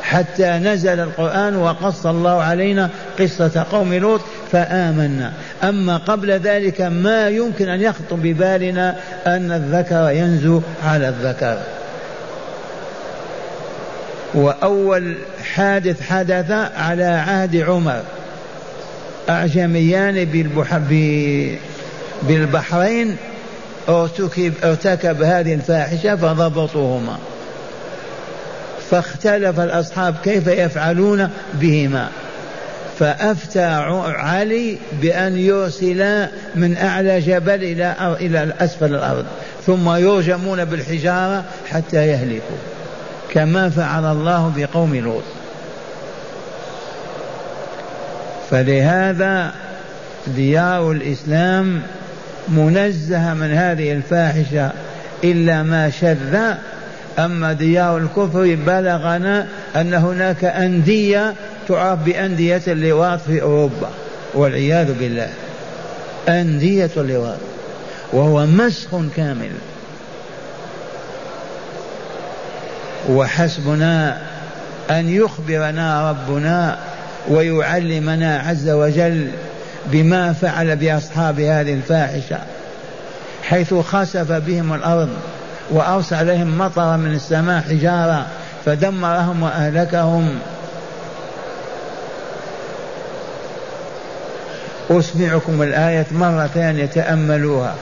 حتى 0.02 0.50
نزل 0.50 1.00
القرآن 1.00 1.56
وقص 1.56 2.06
الله 2.06 2.42
علينا 2.42 2.90
قصة 3.18 3.66
قوم 3.72 3.94
لوط 3.94 4.20
فآمنا. 4.52 5.32
أما 5.64 5.96
قبل 5.96 6.30
ذلك 6.30 6.80
ما 6.80 7.28
يمكن 7.28 7.68
أن 7.68 7.80
يخطر 7.80 8.16
ببالنا 8.16 8.96
أن 9.26 9.52
الذكر 9.52 10.10
ينزو 10.10 10.60
على 10.84 11.08
الذكر 11.08 11.58
وأول 14.34 15.14
حادث 15.54 16.02
حدث 16.02 16.50
على 16.76 17.04
عهد 17.04 17.56
عمر. 17.56 18.02
أعجميان 19.28 20.24
بالبحرين 22.22 23.16
ارتكب, 23.88 24.52
ارتكب 24.64 25.22
هذه 25.22 25.54
الفاحشة 25.54 26.16
فضبطوهما. 26.16 27.18
فاختلف 28.90 29.60
الأصحاب 29.60 30.14
كيف 30.24 30.46
يفعلون 30.46 31.30
بهما. 31.54 32.08
فأفتى 32.98 33.64
علي 34.06 34.78
بأن 35.02 35.38
يرسلا 35.38 36.28
من 36.54 36.76
أعلى 36.76 37.20
جبل 37.20 37.64
إلى 37.64 38.16
إلى 38.20 38.52
أسفل 38.60 38.94
الأرض 38.94 39.26
ثم 39.66 39.90
يرجمون 39.90 40.64
بالحجارة 40.64 41.44
حتى 41.70 42.06
يهلكوا. 42.06 42.69
كما 43.32 43.70
فعل 43.70 44.04
الله 44.04 44.52
بقوم 44.56 44.96
لوط. 44.96 45.22
فلهذا 48.50 49.52
ديار 50.26 50.90
الإسلام 50.90 51.82
منزهة 52.48 53.34
من 53.34 53.50
هذه 53.52 53.92
الفاحشة 53.92 54.72
إلا 55.24 55.62
ما 55.62 55.90
شذ. 55.90 56.54
أما 57.18 57.52
ديار 57.52 57.98
الكفر 57.98 58.56
بلغنا 58.66 59.46
أن 59.76 59.94
هناك 59.94 60.44
أندية 60.44 61.34
تعرف 61.68 61.98
بأندية 61.98 62.62
اللواط 62.68 63.20
في 63.20 63.42
أوروبا 63.42 63.90
والعياذ 64.34 64.98
بالله. 64.98 65.28
أندية 66.28 66.90
اللواط 66.96 67.38
وهو 68.12 68.46
مسخ 68.46 68.90
كامل. 69.16 69.50
وحسبنا 73.08 74.18
أن 74.90 75.08
يخبرنا 75.08 76.10
ربنا 76.10 76.78
ويعلمنا 77.28 78.38
عز 78.38 78.68
وجل 78.68 79.30
بما 79.86 80.32
فعل 80.32 80.76
بأصحاب 80.76 81.40
هذه 81.40 81.74
الفاحشة 81.74 82.38
حيث 83.42 83.74
خسف 83.74 84.32
بهم 84.32 84.72
الأرض 84.74 85.08
وأرسل 85.70 86.16
عليهم 86.16 86.58
مطرا 86.58 86.96
من 86.96 87.14
السماء 87.14 87.62
حجارة 87.62 88.26
فدمرهم 88.64 89.42
وأهلكهم. 89.42 90.38
أسمعكم 94.90 95.62
الآية 95.62 96.06
مرة 96.12 96.46
ثانية 96.54 96.86
تأملوها. 96.86 97.74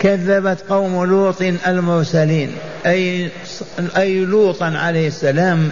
كذبت 0.00 0.58
قوم 0.68 1.04
لوط 1.04 1.42
المرسلين. 1.66 2.50
أي 2.86 3.30
أي 3.96 4.24
لوطا 4.24 4.66
عليه 4.66 5.08
السلام 5.08 5.70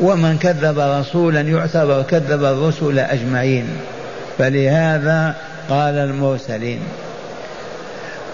ومن 0.00 0.38
كذب 0.38 0.78
رسولا 0.78 1.40
يعتبر 1.40 2.02
كذب 2.02 2.44
الرسل 2.44 2.98
أجمعين. 2.98 3.66
فلهذا 4.38 5.34
قال 5.70 5.94
المرسلين. 5.94 6.80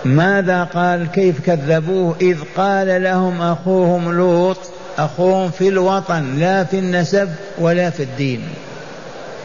ماذا 0.04 0.64
قال؟ 0.64 1.06
كيف 1.06 1.40
كذبوه؟ 1.40 2.16
إذ 2.20 2.38
قال 2.56 3.02
لهم 3.02 3.42
أخوهم 3.42 4.12
لوط 4.12 4.58
أخوهم 4.98 5.50
في 5.50 5.68
الوطن 5.68 6.38
لا 6.38 6.64
في 6.64 6.78
النسب 6.78 7.28
ولا 7.58 7.90
في 7.90 8.02
الدين. 8.02 8.42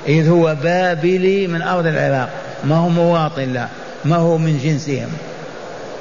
إذ 0.07 0.29
هو 0.29 0.55
بابلي 0.63 1.47
من 1.47 1.61
أرض 1.61 1.87
العراق. 1.87 2.29
ما 2.65 2.75
هو 2.75 2.89
مواطن 2.89 3.53
لا 3.53 3.67
ما 4.05 4.15
هو 4.15 4.37
من 4.37 4.59
جنسهم. 4.63 5.09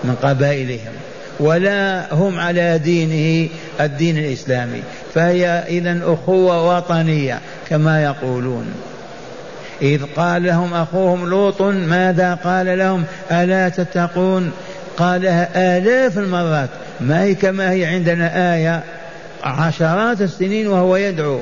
من 0.04 0.14
قبائلهم 0.22 0.92
ولا 1.40 2.14
هم 2.14 2.40
على 2.40 2.78
دينه 2.78 3.48
الدين 3.80 4.18
الإسلامي. 4.18 4.82
فهي 5.14 5.46
إذا 5.68 6.00
أخوة 6.04 6.76
وطنية 6.76 7.40
كما 7.68 8.04
يقولون. 8.04 8.66
إذ 9.82 10.02
قال 10.16 10.42
لهم 10.42 10.74
أخوهم 10.74 11.28
لوط 11.30 11.62
ماذا 11.62 12.34
قال 12.34 12.78
لهم؟ 12.78 13.04
ألا 13.30 13.68
تتقون؟ 13.68 14.52
قالها 14.96 15.76
آلاف 15.78 16.18
المرات 16.18 16.68
ما 17.00 17.22
هي 17.22 17.34
كما 17.34 17.70
هي 17.70 17.84
عندنا 17.84 18.54
آية 18.54 18.82
عشرات 19.44 20.20
السنين 20.20 20.66
وهو 20.66 20.96
يدعو. 20.96 21.40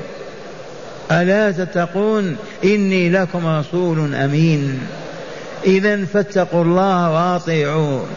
ألا 1.11 1.51
تتقون؟ 1.51 2.35
إني 2.63 3.09
لكم 3.09 3.47
رسول 3.47 4.15
أمين. 4.15 4.79
إذا 5.65 6.05
فاتقوا 6.05 6.63
الله 6.63 7.11
وأطيعون. 7.11 8.07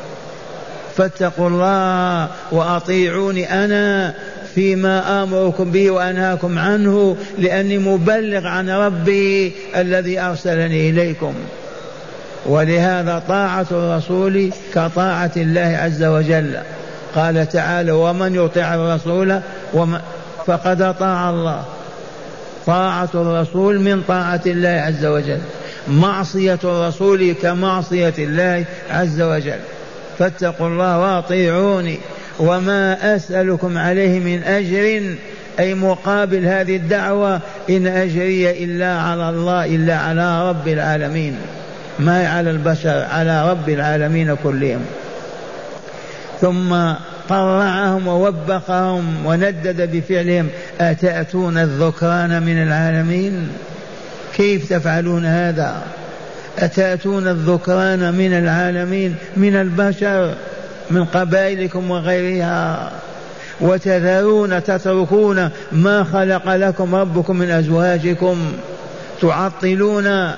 فاتقوا 0.97 1.49
الله 1.49 2.29
وأطيعوني 2.53 3.65
أنا 3.65 4.15
فيما 4.55 5.23
آمركم 5.23 5.71
به 5.71 5.91
وأنهاكم 5.91 6.59
عنه 6.59 7.17
لأني 7.39 7.79
مبلغ 7.79 8.47
عن 8.47 8.71
ربي 8.71 9.53
الذي 9.77 10.21
أرسلني 10.21 10.91
إليكم. 10.91 11.35
ولهذا 12.47 13.23
طاعة 13.29 13.67
الرسول 13.71 14.51
كطاعة 14.75 15.33
الله 15.37 15.79
عز 15.83 16.05
وجل. 16.05 16.59
قال 17.15 17.49
تعالى 17.49 17.93
ومن 17.93 18.35
يطع 18.35 18.75
الرسول 18.75 19.41
فقد 20.47 20.83
أطاع 20.83 21.31
الله. 21.31 21.65
طاعة 22.67 23.09
الرسول 23.15 23.81
من 23.81 24.03
طاعة 24.09 24.43
الله 24.47 24.69
عز 24.69 25.05
وجل. 25.05 25.41
معصية 25.89 26.59
الرسول 26.65 27.33
كمعصية 27.43 28.15
الله 28.19 28.65
عز 28.91 29.21
وجل. 29.21 29.61
فاتقوا 30.19 30.69
الله 30.69 30.99
واطيعوني 30.99 31.99
وما 32.39 33.17
أسألكم 33.17 33.79
عليه 33.79 34.21
من 34.21 34.43
أجر 34.43 35.17
أي 35.61 35.75
مقابل 35.75 36.47
هذه 36.47 36.77
الدعوة 36.77 37.41
إن 37.71 37.87
أجري 37.87 38.65
إلا 38.65 39.01
على 39.01 39.29
الله 39.29 39.65
إلا 39.65 39.97
على 39.97 40.49
رب 40.49 40.69
العالمين. 40.69 41.37
ما 41.99 42.29
على 42.29 42.51
البشر 42.51 43.07
على 43.11 43.51
رب 43.51 43.69
العالمين 43.69 44.37
كلهم. 44.45 44.81
ثم 46.41 46.75
قرعهم 47.29 48.07
ووبخهم 48.09 49.27
وندد 49.27 49.97
بفعلهم 49.97 50.49
أتأتون 50.81 51.59
الذكران 51.59 52.43
من 52.43 52.63
العالمين؟ 52.63 53.49
كيف 54.37 54.73
تفعلون 54.73 55.27
هذا؟ 55.27 55.83
أتأتون 56.59 57.29
الذكران 57.29 58.15
من 58.15 58.33
العالمين 58.33 59.17
من 59.37 59.57
البشر 59.57 60.35
من 60.91 61.05
قبائلكم 61.05 61.91
وغيرها 61.91 62.93
وتذرون 63.61 64.63
تتركون 64.63 65.51
ما 65.73 66.05
خلق 66.05 66.55
لكم 66.55 66.95
ربكم 66.95 67.37
من 67.37 67.51
أزواجكم 67.51 68.53
تعطلون 69.21 70.31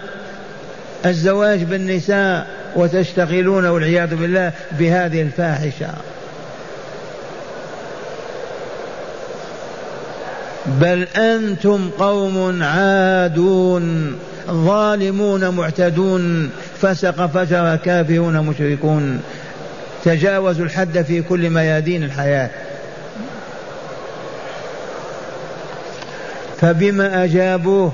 الزواج 1.07 1.63
بالنساء 1.63 2.47
وتشتغلون 2.77 3.67
والعياذ 3.67 4.17
بالله 4.17 4.53
بهذه 4.79 5.23
الفاحشة. 5.23 5.91
بل 10.67 11.03
أنتم 11.03 11.91
قوم 11.99 12.63
عادون. 12.63 14.19
ظالمون 14.51 15.49
معتدون 15.49 16.51
فسق 16.81 17.27
فجر 17.27 17.77
كافرون 17.77 18.39
مشركون. 18.39 19.23
تجاوزوا 20.05 20.65
الحد 20.65 21.03
في 21.03 21.23
كل 21.23 21.51
ميادين 21.51 22.05
الحياة. 22.05 22.51
فبما 26.61 27.25
أجابوه 27.25 27.93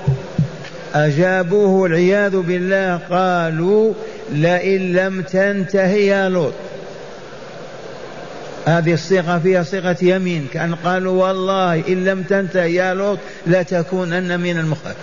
أجابوه 0.94 1.68
والعياذ 1.68 2.36
بالله 2.36 2.96
قالوا 3.10 3.92
لئن 4.32 4.92
لم 4.92 5.22
تنتهي 5.22 6.06
يا 6.06 6.28
لوط. 6.28 6.52
هذه 8.66 8.94
الصيغة 8.94 9.38
فيها 9.38 9.62
صيغة 9.62 9.96
يمين 10.02 10.46
كأن 10.52 10.74
قالوا 10.74 11.26
والله 11.26 11.74
إن 11.88 12.04
لم 12.04 12.22
تنتهي 12.22 12.74
يا 12.74 12.94
لوط 12.94 13.18
لتكونن 13.46 14.40
من 14.40 14.58
المخرجين. 14.58 14.94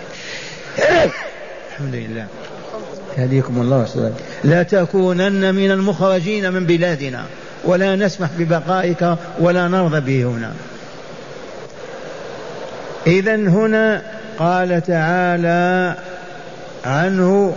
الحمد 1.81 1.95
لله. 1.95 2.25
يهديكم 3.17 3.61
الله 3.61 3.77
وسلم 3.83 4.13
لا 4.43 4.63
تكونن 4.63 5.55
من 5.55 5.71
المخرجين 5.71 6.53
من 6.53 6.65
بلادنا 6.65 7.25
ولا 7.65 7.95
نسمح 7.95 8.29
ببقائك 8.39 9.15
ولا 9.39 9.67
نرضى 9.67 9.99
به 9.99 10.29
هنا. 10.29 10.53
إذا 13.07 13.35
هنا 13.35 14.01
قال 14.39 14.83
تعالى 14.83 15.95
عنه 16.85 17.55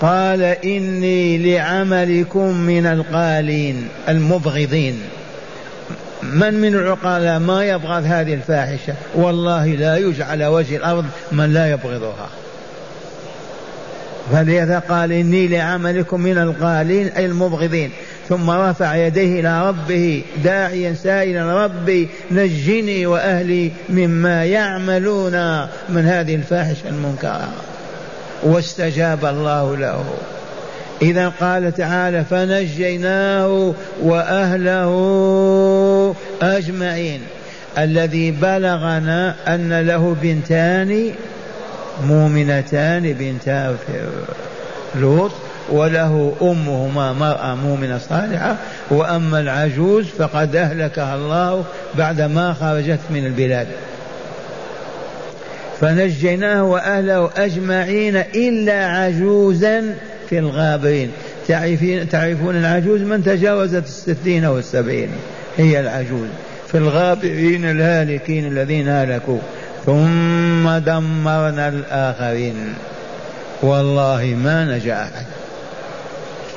قال 0.00 0.42
إني 0.42 1.38
لعملكم 1.38 2.56
من 2.56 2.86
القالين 2.86 3.88
المبغضين. 4.08 5.02
من 6.22 6.54
من 6.54 6.74
العقلاء 6.74 7.38
ما 7.38 7.64
يبغض 7.64 8.04
هذه 8.06 8.34
الفاحشة؟ 8.34 8.94
والله 9.14 9.66
لا 9.66 9.94
يوجد 9.94 10.22
على 10.22 10.46
وجه 10.46 10.76
الأرض 10.76 11.04
من 11.32 11.52
لا 11.52 11.70
يبغضها. 11.70 12.28
فلذا 14.32 14.78
قال 14.78 15.12
إني 15.12 15.48
لعملكم 15.48 16.20
من 16.20 16.38
القالين 16.38 17.08
أي 17.08 17.26
المبغضين. 17.26 17.90
ثم 18.28 18.50
رفع 18.50 18.96
يديه 18.96 19.40
إلى 19.40 19.68
ربه 19.68 20.22
داعيا 20.44 20.94
سائلا 20.94 21.64
ربي 21.64 22.08
نجني 22.30 23.06
وأهلي 23.06 23.70
مما 23.88 24.44
يعملون 24.44 25.60
من 25.88 26.06
هذه 26.06 26.34
الفاحشة 26.34 26.88
المنكرة. 26.88 27.48
واستجاب 28.42 29.24
الله 29.24 29.76
له. 29.76 30.04
إذا 31.02 31.28
قال 31.28 31.74
تعالى 31.74 32.24
فنجيناه 32.24 33.74
وأهله 34.02 34.86
أجمعين. 36.42 37.20
الذي 37.78 38.30
بلغنا 38.30 39.34
أن 39.48 39.80
له 39.80 40.16
بنتان 40.22 41.10
مؤمنتان 42.04 43.12
بنتا 43.12 43.76
لوط 45.00 45.30
وله 45.72 46.34
أمهما 46.42 47.12
مرأة 47.12 47.54
مؤمنة 47.54 47.98
صالحة. 47.98 48.56
وأما 48.90 49.40
العجوز 49.40 50.06
فقد 50.06 50.56
أهلكها 50.56 51.14
الله 51.14 51.64
بعدما 51.98 52.52
خرجت 52.52 53.00
من 53.10 53.26
البلاد. 53.26 53.66
فنجيناه 55.80 56.64
وأهله 56.64 57.30
أجمعين 57.36 58.16
إلا 58.16 58.86
عجوزا 58.86 59.94
في 60.28 60.38
الغابرين. 60.38 61.10
تعرفين 61.48 62.08
تعرفون 62.08 62.56
العجوز 62.56 63.00
من 63.00 63.24
تجاوزت 63.24 63.84
الستين 63.84 64.44
والسبعين. 64.44 65.10
هي 65.56 65.80
العجوز 65.80 66.28
في 66.68 66.78
الغابرين 66.78 67.64
الهالكين 67.64 68.46
الذين 68.46 68.88
هلكوا. 68.88 69.38
ثم 69.86 70.78
دمرنا 70.78 71.68
الآخرين. 71.68 72.74
والله 73.62 74.36
ما 74.42 74.64
نجا 74.64 75.02
أحد. 75.02 75.26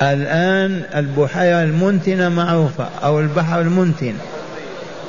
الآن 0.02 0.82
البحيرة 0.94 1.62
المنتنة 1.62 2.28
معروفة 2.28 2.88
أو 3.04 3.20
البحر 3.20 3.60
المنتن. 3.60 4.14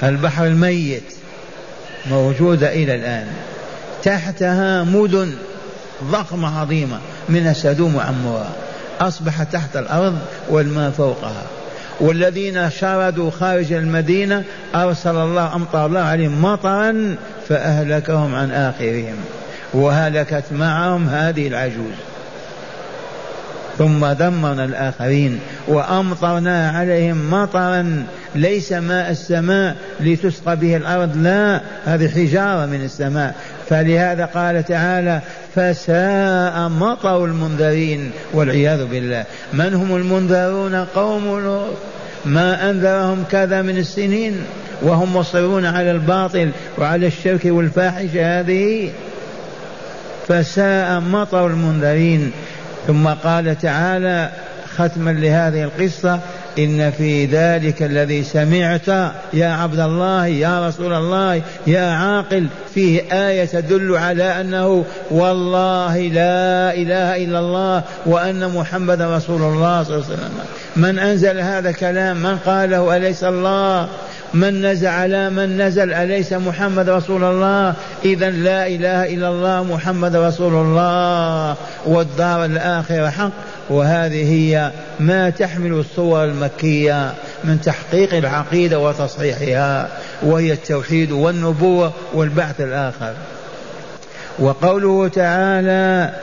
البحر 0.04 0.46
الميت. 0.46 1.14
موجودة 2.10 2.74
إلى 2.74 2.96
الآن. 2.96 3.28
تحتها 4.04 4.84
مدن 4.84 5.34
ضخمة 6.04 6.60
عظيمة. 6.60 7.00
من 7.30 7.54
سدوم 7.54 7.96
وعمورة 7.96 8.56
أصبحت 9.02 9.54
تحت 9.54 9.78
الأرض 9.78 10.20
والماء 10.50 10.92
فوقها. 10.92 11.44
والذين 12.00 12.70
شردوا 12.70 13.32
خارج 13.32 13.74
المدينة 13.74 14.44
أرسل 14.76 15.16
الله 15.16 15.56
أمطر 15.56 15.86
الله 15.86 16.00
عليهم 16.00 16.42
مطرا 16.42 17.16
فأهلكهم 17.50 18.36
عن 18.36 18.52
آخرهم 18.52 19.16
وهلكت 19.74 20.44
معهم 20.52 21.10
هذه 21.10 21.48
العجوز. 21.48 21.96
ثم 23.78 24.06
دمرنا 24.06 24.66
الآخرين 24.66 25.40
وأمطرنا 25.68 26.70
عليهم 26.70 27.32
مطرا 27.32 28.06
ليس 28.36 28.74
ماء 28.74 29.12
السماء 29.12 29.76
لتسقى 30.00 30.56
به 30.56 30.78
الأرض 30.78 31.18
لا 31.18 31.62
هذه 31.86 32.08
حجارة 32.10 32.66
من 32.66 32.82
السماء. 32.86 33.36
فلهذا 33.70 34.26
قال 34.26 34.66
تعالى 34.66 35.22
فساء 35.56 36.70
مطر 36.70 37.26
المنذرين 37.26 38.12
والعياذ 38.34 38.86
بالله. 38.86 39.26
من 39.54 39.74
هم 39.74 39.96
المنذرون؟ 39.96 40.76
قوم 40.76 41.40
لوط. 41.40 41.78
ما 42.26 42.70
أنذرهم 42.70 43.24
كذا 43.32 43.62
من 43.62 43.78
السنين 43.78 44.42
وهم 44.82 45.16
مصرون 45.16 45.66
على 45.66 45.92
الباطل 45.92 46.52
وعلى 46.78 47.08
الشرك 47.08 47.42
والفاحشة 47.46 48.40
هذه. 48.40 48.92
فساء 50.28 51.00
مطر 51.00 51.48
المنذرين. 51.48 52.32
ثم 52.88 53.08
قال 53.08 53.60
تعالى 53.60 54.30
ختما 54.78 55.12
لهذه 55.12 55.64
القصة 55.64 56.20
إن 56.60 56.92
في 56.92 57.26
ذلك 57.26 57.84
الذي 57.84 58.24
سمعت 58.24 58.88
يا 59.34 59.48
عبد 59.48 59.80
الله 59.80 60.26
يا 60.28 60.68
رسول 60.68 60.94
الله 60.94 61.42
يا 61.68 61.92
عاقل 61.92 62.48
فيه 62.74 63.02
آية 63.12 63.46
تدل 63.46 63.98
على 63.98 64.42
أنه 64.42 64.86
والله 65.12 65.98
لا 65.98 66.74
إله 66.74 67.24
إلا 67.24 67.40
الله 67.40 67.84
وأن 68.06 68.50
محمد 68.50 69.02
رسول 69.02 69.42
الله 69.42 69.84
صلى 69.84 69.96
الله 69.96 70.06
عليه 70.06 70.16
وسلم. 70.16 70.32
من 70.76 71.00
أنزل 71.00 71.40
هذا 71.40 71.70
الكلام؟ 71.70 72.18
من 72.18 72.38
قاله 72.38 72.96
أليس 72.98 73.24
الله؟ 73.24 73.88
من 74.34 74.66
نزل 74.66 74.88
على 74.88 75.30
من 75.30 75.62
نزل 75.62 75.94
أليس 75.94 76.34
محمد 76.34 76.90
رسول 76.90 77.24
الله؟ 77.24 77.74
إذا 78.06 78.30
لا 78.30 78.68
إله 78.68 79.14
إلا 79.14 79.30
الله 79.30 79.64
محمد 79.64 80.16
رسول 80.16 80.54
الله. 80.54 81.56
والدار 81.86 82.46
الآخرة 82.46 83.10
حق. 83.10 83.32
وهذه 83.70 84.32
هي 84.32 84.72
ما 85.00 85.30
تحمل 85.30 85.72
الصور 85.72 86.24
المكية 86.24 87.14
من 87.44 87.62
تحقيق 87.62 88.14
العقيدة 88.14 88.80
وتصحيحها 88.80 89.88
وهي 90.22 90.54
التوحيد 90.54 91.12
والنبوة 91.12 91.94
والبعث 92.14 92.62
الآخر. 92.62 93.14
وقوله 94.40 95.08
تعالى 95.08 96.14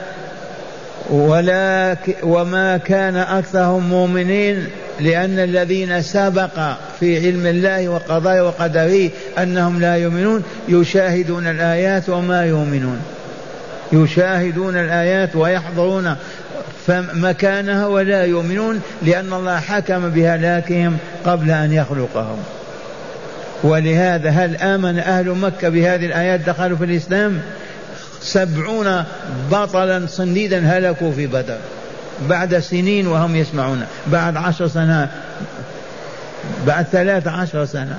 ولا 1.11 1.97
وما 2.23 2.77
كان 2.77 3.17
أكثرهم 3.17 3.89
مؤمنين 3.89 4.67
لأن 5.01 5.39
الذين 5.39 6.03
سبق 6.03 6.77
في 7.01 7.27
علم 7.27 7.47
الله 7.47 7.89
وقضاء 7.89 8.45
وقدره 8.45 9.11
أنهم 9.39 9.81
لا 9.81 9.97
يؤمنون 9.97 10.43
يشاهدون 10.69 11.47
الآيات 11.47 12.09
وما 12.09 12.45
يؤمنون. 12.45 13.01
يشاهدون 13.93 14.77
الآيات 14.77 15.37
ويحضرون 15.37 16.17
مكانها 17.15 17.87
ولا 17.87 18.25
يؤمنون 18.25 18.81
لأن 19.03 19.33
الله 19.33 19.61
حكم 19.61 20.09
بهلاكهم 20.09 20.97
قبل 21.25 21.51
أن 21.51 21.73
يخلقهم. 21.73 22.39
ولهذا 23.63 24.31
هل 24.31 24.57
آمن 24.57 24.99
أهل 24.99 25.31
مكة 25.31 25.69
بهذه 25.69 26.07
الآيات 26.07 26.41
دخلوا 26.41 26.77
في 26.77 26.85
الإسلام؟ 26.85 27.41
سبعون 28.21 29.05
بطلا 29.51 30.07
صنديدا 30.07 30.59
هلكوا 30.59 31.13
في 31.13 31.27
بدر. 31.27 31.59
بعد 32.29 32.59
سنين 32.59 33.07
وهم 33.07 33.37
يسمعون. 33.37 33.87
بعد 34.07 34.37
عشر 34.37 34.69
سنة 34.69 35.09
بعد 36.67 36.87
ثلاث 36.93 37.27
عشر 37.27 37.65
سنة. 37.65 37.99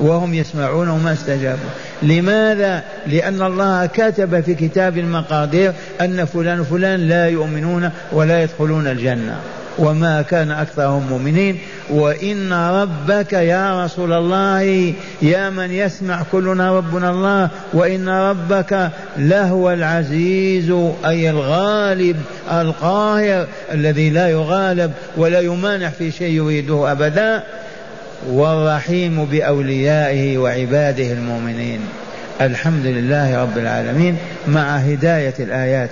وهم 0.00 0.34
يسمعون 0.34 0.88
وما 0.88 1.12
استجابوا. 1.12 1.70
لماذا؟ 2.02 2.82
لأن 3.06 3.42
الله 3.42 3.86
كتب 3.86 4.40
في 4.40 4.54
كتاب 4.54 4.98
المقادير 4.98 5.72
أن 6.00 6.24
فلان 6.24 6.64
فلان 6.64 7.00
لا 7.00 7.28
يؤمنون 7.28 7.90
ولا 8.12 8.42
يدخلون 8.42 8.86
الجنة. 8.86 9.36
وما 9.78 10.22
كان 10.22 10.50
أكثرهم 10.50 11.06
مؤمنين. 11.10 11.58
وإن 11.90 12.52
ربك 12.52 13.32
يا 13.32 13.84
رسول 13.84 14.12
الله 14.12 14.94
يا 15.22 15.50
من 15.50 15.70
يسمع 15.70 16.22
كلنا 16.32 16.76
ربنا 16.76 17.10
الله 17.10 17.48
وإن 17.72 18.08
ربك 18.08 18.90
لهو 19.16 19.70
العزيز 19.70 20.70
أي 21.04 21.30
الغالب 21.30 22.16
القاهر 22.52 23.46
الذي 23.72 24.10
لا 24.10 24.28
يغالب 24.28 24.92
ولا 25.16 25.40
يمانع 25.40 25.88
في 25.88 26.10
شيء 26.10 26.32
يريده 26.32 26.92
أبدا. 26.92 27.42
والرحيم 28.26 29.24
بأوليائه 29.24 30.38
وعباده 30.38 31.12
المؤمنين. 31.12 31.80
الحمد 32.40 32.86
لله 32.86 33.42
رب 33.42 33.58
العالمين 33.58 34.16
مع 34.48 34.76
هداية 34.76 35.34
الآيات. 35.38 35.90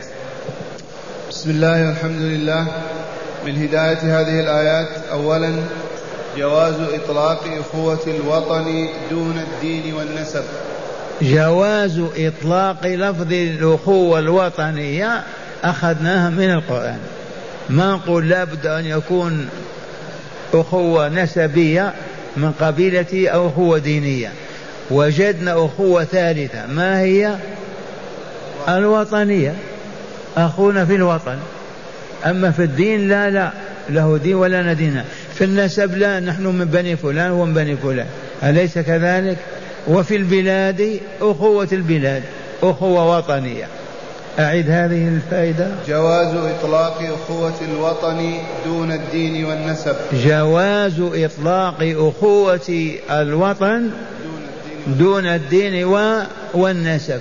بسم 1.31 1.51
الله 1.51 1.87
والحمد 1.87 2.21
لله. 2.21 2.67
من 3.47 3.63
هداية 3.63 4.21
هذه 4.21 4.41
الآيات 4.41 4.89
أولا 5.13 5.53
جواز 6.37 6.75
إطلاق 6.95 7.45
أخوة 7.61 8.01
الوطن 8.07 8.89
دون 9.11 9.39
الدين 9.39 9.95
والنسب. 9.95 10.43
جواز 11.23 12.03
إطلاق 12.17 12.87
لفظ 12.87 13.33
الأخوة 13.33 14.19
الوطنية 14.19 15.23
أخذناها 15.65 16.31
من 16.31 16.51
القرآن. 16.51 16.99
ما 17.69 17.93
نقول 17.93 18.29
لابد 18.29 18.67
أن 18.67 18.87
يكون 18.87 19.49
أخوة 20.55 21.09
نسبية 21.09 21.93
من 22.37 22.53
قبيلتي 22.61 23.29
أو 23.29 23.49
أخوة 23.49 23.79
دينية. 23.79 24.33
وجدنا 24.91 25.65
أخوة 25.65 26.05
ثالثة. 26.05 26.67
ما 26.67 27.01
هي؟ 27.01 27.35
الوطنية. 28.69 29.55
أخونا 30.37 30.85
في 30.85 30.95
الوطن. 30.95 31.37
أما 32.27 32.51
في 32.51 32.63
الدين 32.63 33.09
لا 33.09 33.31
لا. 33.31 33.51
له 33.91 34.19
دين 34.19 34.35
ولا 34.35 34.63
ندينا 34.63 35.05
في 35.35 35.45
النسب 35.45 35.97
لا 35.99 36.21
نحن 36.21 36.47
من 36.47 36.65
بني 36.65 36.97
فلان 36.97 37.31
ومن 37.31 37.55
بني 37.55 37.77
فلان. 37.77 38.07
أليس 38.43 38.79
كذلك؟ 38.79 39.37
وفي 39.89 40.17
البلاد 40.17 41.01
أخوة 41.21 41.69
البلاد. 41.73 42.23
أخوة 42.63 43.17
وطنية. 43.17 43.67
أعد 44.39 44.71
هذه 44.71 45.09
الفائدة. 45.09 45.69
جواز 45.89 46.35
إطلاق 46.35 47.03
أخوة 47.03 47.55
الوطن 47.73 48.35
دون 48.65 48.93
الدين 48.93 49.45
والنسب. 49.45 49.97
جواز 50.13 51.01
إطلاق 51.01 51.77
أخوة 51.81 52.95
الوطن 53.11 53.91
دون 54.87 55.27
الدين 55.27 55.85
والنسب. 56.55 57.21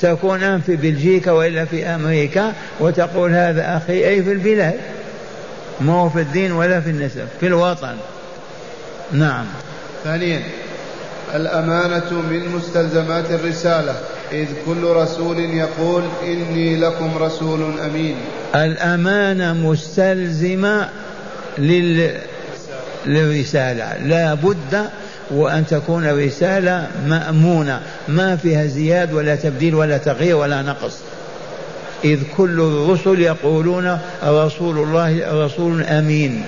تكون 0.00 0.42
أن 0.42 0.60
في 0.60 0.76
بلجيكا 0.76 1.30
وإلا 1.30 1.64
في 1.64 1.86
أمريكا 1.86 2.52
وتقول 2.80 3.30
هذا 3.30 3.76
أخي 3.76 4.08
أي 4.08 4.22
في 4.22 4.32
البلاد. 4.32 4.74
ما 5.80 5.92
هو 5.92 6.08
في 6.08 6.20
الدين 6.20 6.52
ولا 6.52 6.80
في 6.80 6.90
النسب 6.90 7.26
في 7.40 7.46
الوطن. 7.46 7.96
نعم. 9.12 9.44
ثانيا 10.04 10.42
الأمانة 11.34 12.12
من 12.12 12.48
مستلزمات 12.48 13.30
الرسالة. 13.30 13.94
إذ 14.34 14.46
كل 14.66 14.82
رسول 14.84 15.40
يقول 15.40 16.02
إني 16.24 16.76
لكم 16.76 17.10
رسول 17.18 17.80
أمين. 17.80 18.16
الأمانة 18.54 19.52
مستلزمة 19.52 20.88
لل... 21.58 22.10
للرسالة. 23.06 23.96
لا 24.06 24.34
بد 24.34 24.88
وأن 25.30 25.66
تكون 25.66 26.26
رسالة 26.26 26.88
مأمونة. 27.06 27.80
ما 28.08 28.36
فيها 28.36 28.66
زياد 28.66 29.12
ولا 29.12 29.34
تبديل 29.34 29.74
ولا 29.74 29.98
تغيير 29.98 30.36
ولا 30.36 30.62
نقص. 30.62 30.98
إذ 32.04 32.20
كل 32.36 32.60
الرسل 32.60 33.20
يقولون 33.20 33.98
رسول 34.24 34.78
الله 34.78 35.44
رسول 35.44 35.82
أمين. 35.82 36.44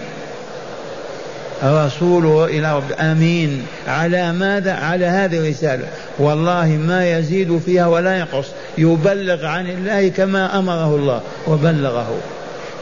رسول 1.64 2.50
إلى 2.50 2.76
رب 2.76 2.92
أمين. 2.92 3.66
على 3.88 4.32
ماذا؟ 4.32 4.72
على 4.72 5.06
هذه 5.06 5.38
الرسالة. 5.38 5.84
والله 6.18 6.66
ما 6.66 7.18
يزيد 7.18 7.58
فيها 7.66 7.86
ولا 7.86 8.18
ينقص 8.18 8.46
يبلغ 8.78 9.46
عن 9.46 9.66
الله 9.66 10.08
كما 10.08 10.58
أمره 10.58 10.96
الله 10.96 11.20
وبلغه. 11.46 12.18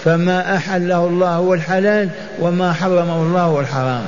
فما 0.05 0.57
أحله 0.57 1.07
الله 1.07 1.35
هو 1.35 1.55
الحلال 1.55 2.09
وما 2.41 2.73
حرمه 2.73 3.23
الله 3.23 3.43
هو 3.43 3.61
الحرام. 3.61 4.05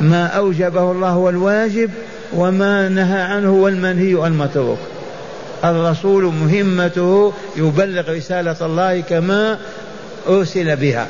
ما 0.00 0.26
أوجبه 0.26 0.92
الله 0.92 1.08
هو 1.08 1.28
الواجب 1.28 1.90
وما 2.34 2.88
نهى 2.88 3.20
عنه 3.20 3.48
هو 3.48 3.68
المنهي 3.68 4.26
المتروك 4.26 4.78
الرسول 5.64 6.24
مهمته 6.24 7.32
يبلغ 7.56 8.12
رسالة 8.12 8.56
الله 8.60 9.00
كما 9.00 9.58
أرسل 10.28 10.76
بها 10.76 11.06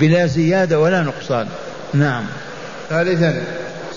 بلا 0.00 0.26
زيادة 0.26 0.80
ولا 0.80 1.02
نقصان. 1.02 1.46
نعم. 1.98 2.24
ثالثا 2.90 3.42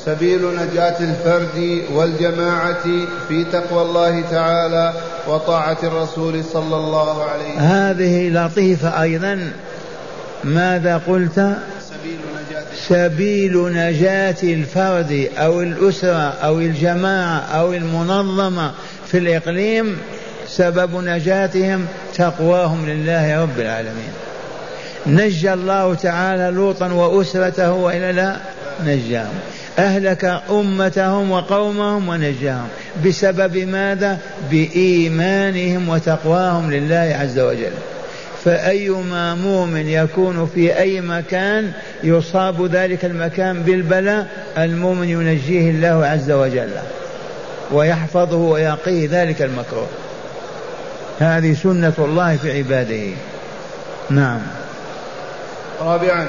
سبيل 0.05 0.41
نجاة 0.55 0.95
الفرد 0.99 1.81
والجماعة 1.93 2.83
في 3.27 3.43
تقوى 3.51 3.81
الله 3.81 4.21
تعالى 4.31 4.93
وطاعة 5.27 5.77
الرسول 5.83 6.43
صلى 6.53 6.75
الله 6.75 7.23
عليه 7.23 7.53
وسلم. 7.53 7.59
هذه 7.59 8.29
لطيفة 8.29 9.01
أيضا. 9.01 9.51
ماذا 10.43 11.01
قلت؟ 11.07 11.57
سبيل 11.89 12.19
نجاة 12.49 12.63
سبيل 12.87 13.73
نجاة 13.73 14.35
الفرد 14.43 15.29
أو 15.37 15.61
الأسرة 15.61 16.33
أو 16.43 16.59
الجماعة 16.59 17.39
أو 17.39 17.73
المنظمة 17.73 18.71
في 19.07 19.17
الإقليم 19.17 19.97
سبب 20.47 20.95
نجاتهم 20.95 21.85
تقواهم 22.15 22.85
لله 22.85 23.41
رب 23.41 23.59
العالمين. 23.59 24.11
نجى 25.07 25.53
الله 25.53 25.93
تعالى 25.93 26.55
لوطا 26.55 26.87
وأسرته 26.87 27.71
وإلا 27.71 28.11
لا 28.11 28.35
نجاهم. 28.85 29.39
أهلك 29.79 30.41
أمتهم 30.49 31.31
وقومهم 31.31 32.09
ونجاهم. 32.09 32.67
بسبب 33.05 33.57
ماذا؟ 33.57 34.17
بإيمانهم 34.51 35.89
وتقواهم 35.89 36.71
لله 36.71 37.17
عز 37.21 37.39
وجل. 37.39 37.71
فأيما 38.45 39.35
مؤمن 39.35 39.87
يكون 39.87 40.49
في 40.55 40.79
أي 40.79 41.01
مكان 41.01 41.71
يصاب 42.03 42.65
ذلك 42.65 43.05
المكان 43.05 43.63
بالبلاء 43.63 44.27
المؤمن 44.57 45.09
ينجيه 45.09 45.69
الله 45.69 46.05
عز 46.05 46.31
وجل 46.31 46.69
ويحفظه 47.71 48.37
ويقيه 48.37 49.07
ذلك 49.11 49.41
المكروه. 49.41 49.87
هذه 51.19 51.53
سنة 51.53 51.93
الله 51.99 52.35
في 52.35 52.57
عباده. 52.57 53.13
نعم. 54.09 54.41
رابعا 55.81 56.27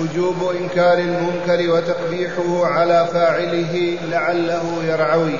وجوب 0.00 0.52
إنكار 0.60 0.98
المنكر 0.98 1.70
وتقبيحه 1.70 2.66
على 2.66 3.08
فاعله 3.12 3.98
لعله 4.10 4.84
يرعوي. 4.88 5.38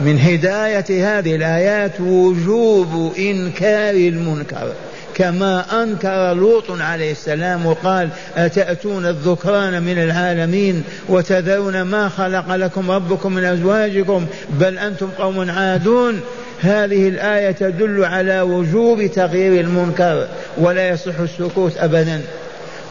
من 0.00 0.18
هداية 0.18 1.18
هذه 1.18 1.36
الآيات 1.36 2.00
وجوب 2.00 3.12
إنكار 3.18 3.94
المنكر. 3.94 4.72
كما 5.14 5.82
أنكر 5.82 6.32
لوط 6.34 6.70
عليه 6.70 7.12
السلام 7.12 7.66
وقال 7.66 8.08
أتأتون 8.36 9.06
الذكران 9.06 9.82
من 9.82 9.98
العالمين 9.98 10.84
وتذرون 11.08 11.82
ما 11.82 12.08
خلق 12.08 12.54
لكم 12.54 12.90
ربكم 12.90 13.32
من 13.32 13.44
أزواجكم 13.44 14.26
بل 14.50 14.78
أنتم 14.78 15.08
قوم 15.18 15.50
عادون. 15.50 16.20
هذه 16.60 17.08
الآية 17.08 17.50
تدل 17.50 18.04
على 18.04 18.40
وجوب 18.40 19.06
تغيير 19.06 19.60
المنكر 19.60 20.26
ولا 20.56 20.88
يصح 20.88 21.20
السكوت 21.20 21.76
أبدا. 21.76 22.20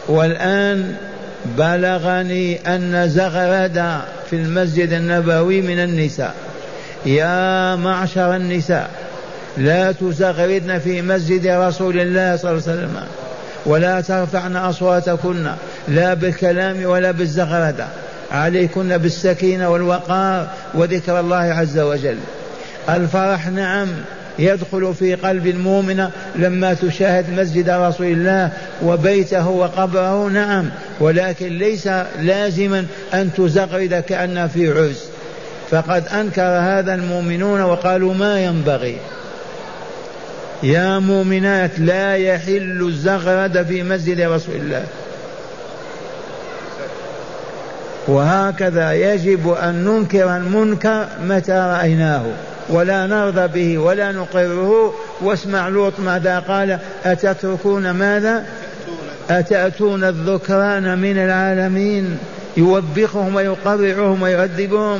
والآن 0.08 0.95
بلغني 1.58 2.60
أن 2.75 3.10
زغرد 3.10 4.01
في 4.30 4.36
المسجد 4.36 4.93
النبوي 4.93 5.62
من 5.62 5.80
النساء. 5.80 6.34
يا 7.06 7.75
معشر 7.75 8.36
النساء 8.36 8.89
لا 9.58 9.91
تزغردن 9.91 10.80
في 10.80 11.01
مسجد 11.01 11.47
رسول 11.47 11.99
الله 11.99 12.36
صلى 12.36 12.51
الله 12.51 12.63
عليه 12.67 12.77
وسلم 12.77 12.95
ولا 13.65 14.01
ترفعن 14.01 14.56
أصواتكن 14.56 15.51
لا 15.88 16.13
بالكلام 16.13 16.86
ولا 16.86 17.11
بالزغردة 17.11 17.88
عليكن 18.32 18.97
بالسكينة 18.97 19.70
والوقار 19.70 20.47
وذكر 20.74 21.20
الله 21.20 21.36
عز 21.36 21.80
وجل. 21.80 22.18
الفرح 22.89 23.47
نعم 23.47 23.88
يدخل 24.39 24.93
في 24.99 25.15
قلب 25.15 25.47
المؤمنة 25.47 26.11
لما 26.35 26.73
تشاهد 26.73 27.39
مسجد 27.39 27.69
رسول 27.69 28.07
الله 28.07 28.51
وبيته 28.83 29.49
وقبره 29.49 30.27
نعم. 30.27 30.69
ولكن 30.99 31.57
ليس 31.57 31.88
لازما 32.19 32.85
أن 33.13 33.33
تزغرد 33.33 33.93
كأن 33.93 34.47
في 34.47 34.71
عز. 34.71 35.03
فقد 35.71 36.07
أنكر 36.07 36.41
هذا 36.41 36.93
المؤمنون 36.93 37.61
وقالوا 37.61 38.13
ما 38.13 38.43
ينبغي. 38.43 38.97
يا 40.63 40.99
مؤمنات 40.99 41.71
لا 41.79 42.15
يحل 42.15 42.88
الزغرد 42.88 43.65
في 43.65 43.83
مسجد 43.83 44.21
رسول 44.21 44.55
الله. 44.55 44.83
وهكذا 48.07 48.93
يجب 48.93 49.49
أن 49.49 49.83
ننكر 49.83 50.38
المنكر 50.38 51.07
متى 51.21 51.51
رأيناه. 51.51 52.25
ولا 52.70 53.07
نرضى 53.07 53.47
به 53.47 53.78
ولا 53.78 54.11
نقره. 54.11 54.93
واسمع 55.22 55.68
لوط 55.68 55.93
ماذا 55.99 56.39
قال 56.39 56.80
أتتركون 57.05 57.91
ماذا؟ 57.91 58.45
أتأتون 59.30 60.03
الذكران 60.03 60.99
من 60.99 61.18
العالمين؟ 61.18 62.18
يوبخهم 62.57 63.36
ويقرعهم 63.36 64.22
ويؤدبهم 64.22 64.99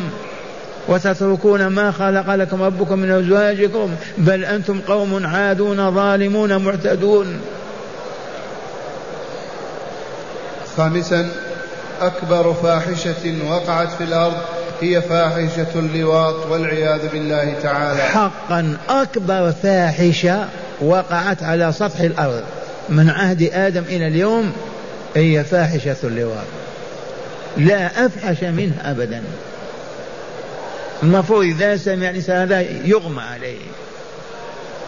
وتتركون 0.88 1.68
ما 1.68 1.92
خلق 1.92 2.36
لكم 2.36 2.62
ربكم 2.62 3.00
من 3.00 3.12
أزواجكم 3.12 3.90
بل 4.18 4.46
أنتم 4.46 4.82
قوم 4.88 5.26
عادون 5.26 5.92
ظالمون 5.92 6.58
معتدون. 6.58 7.42
خامسا 10.78 11.30
أكبر 12.02 12.54
فاحشة 12.54 13.50
وقعت 13.50 13.92
في 13.92 14.04
الأرض 14.04 14.38
هي 14.82 15.02
فاحشة 15.02 15.68
اللواط 15.76 16.46
والعياذ 16.46 17.08
بالله 17.08 17.54
تعالى. 17.64 18.02
حقا 18.02 18.78
أكبر 18.90 19.52
فاحشة 19.52 20.46
وقعت 20.82 21.44
على 21.44 21.72
سطح 21.72 22.00
الأرض 22.00 22.44
من 22.90 23.10
عهد 23.10 23.50
آدم 23.54 23.84
إلى 23.90 24.08
اليوم 24.08 24.54
هي 25.16 25.44
فاحشة 25.44 25.96
اللواط. 26.04 26.46
لا 27.58 28.06
أفحش 28.06 28.44
منه 28.44 28.74
أبدا. 28.84 29.24
المفروض 31.04 31.44
إذا 31.44 31.78
سمع 31.78 32.10
الإنسان 32.10 32.36
هذا 32.36 32.62
يغمى 32.86 33.22
عليه. 33.22 33.58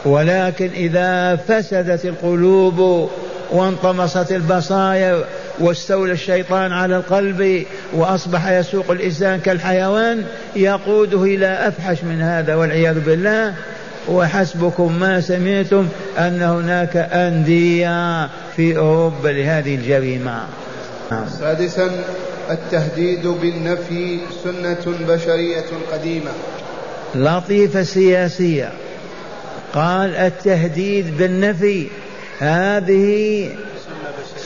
ولكن 0.05 0.69
إذا 0.75 1.35
فسدت 1.35 2.05
القلوب 2.05 3.09
وانطمست 3.51 4.31
البصائر 4.31 5.25
واستولى 5.59 6.13
الشيطان 6.13 6.71
على 6.71 6.95
القلب 6.95 7.65
وأصبح 7.93 8.47
يسوق 8.47 8.91
الإنسان 8.91 9.39
كالحيوان 9.39 10.23
يقوده 10.55 11.23
إلى 11.23 11.67
أفحش 11.67 12.03
من 12.03 12.21
هذا 12.21 12.55
والعياذ 12.55 12.99
بالله. 12.99 13.53
وحسبكم 14.07 14.99
ما 14.99 15.21
سمعتم 15.21 15.87
أن 16.17 16.41
هناك 16.41 16.97
أندية 16.97 18.27
في 18.55 18.77
أوروبا 18.77 19.29
لهذه 19.29 19.75
الجريمة. 19.75 20.43
سادسا 21.39 21.91
التهديد 22.49 23.27
بالنفي 23.27 24.19
سنة 24.43 24.95
بشرية 25.07 25.65
قديمة. 25.91 26.31
لطيفة 27.15 27.83
سياسية. 27.83 28.69
قال 29.73 30.15
التهديد 30.15 31.17
بالنفي. 31.17 31.87
هذه 32.39 33.49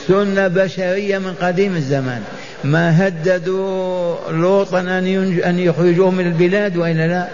سنة 0.08 0.48
بشرية 0.48 1.18
من 1.18 1.34
قديم 1.42 1.76
الزمان. 1.76 2.22
ما 2.64 3.06
هددوا 3.06 4.14
لوطا 4.30 4.80
أن 4.80 5.06
أن 5.44 5.58
يخرجوه 5.58 6.10
من 6.10 6.26
البلاد 6.26 6.76
وإلا 6.76 7.08
لا؟ 7.08 7.28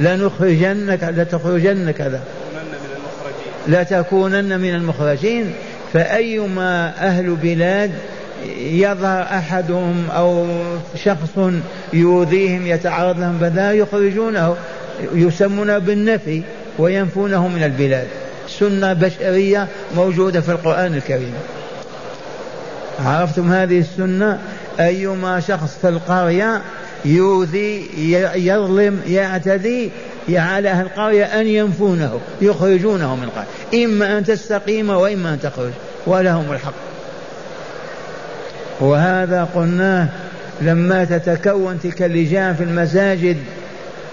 لنخرجنك 0.00 1.04
لتخرجن 1.04 1.90
كذا 1.90 2.20
لتكونن 3.68 4.60
من 4.60 4.74
المخرجين. 4.74 5.52
فأيما 5.92 6.92
أهل 6.98 7.36
بلاد 7.42 7.90
يظهر 8.58 9.22
أحدهم 9.22 10.10
أو 10.10 10.46
شخص 11.04 11.38
يؤذيهم 11.92 12.66
يتعرض 12.66 13.20
لهم 13.20 13.38
بذا 13.38 13.72
يخرجونه 13.72 14.56
يسمونه 15.14 15.78
بالنفي 15.78 16.42
وينفونه 16.78 17.48
من 17.48 17.62
البلاد. 17.62 18.06
سنة 18.48 18.92
بشرية 18.92 19.68
موجودة 19.96 20.40
في 20.40 20.52
القرآن 20.52 20.94
الكريم. 20.94 21.34
عرفتم 23.00 23.52
هذه 23.52 23.78
السنة؟ 23.78 24.38
أيما 24.80 25.40
شخص 25.40 25.78
في 25.82 25.88
القرية 25.88 26.62
يؤذي 27.04 27.88
يظلم 28.34 29.00
يعتدي 29.06 29.90
على 30.28 30.70
أهل 30.70 30.86
القرية 30.86 31.24
أن 31.24 31.46
ينفونه 31.46 32.20
يخرجونه 32.40 33.16
من 33.16 33.22
القرية. 33.22 33.84
إما 33.84 34.18
أن 34.18 34.24
تستقيم 34.24 34.90
وإما 34.90 35.34
أن 35.34 35.40
تخرج 35.40 35.70
ولهم 36.06 36.52
الحق. 36.52 36.74
وهذا 38.80 39.48
قلناه 39.54 40.08
لما 40.60 41.04
تتكون 41.04 41.78
تلك 41.82 42.02
اللجان 42.02 42.54
في 42.54 42.62
المساجد 42.62 43.36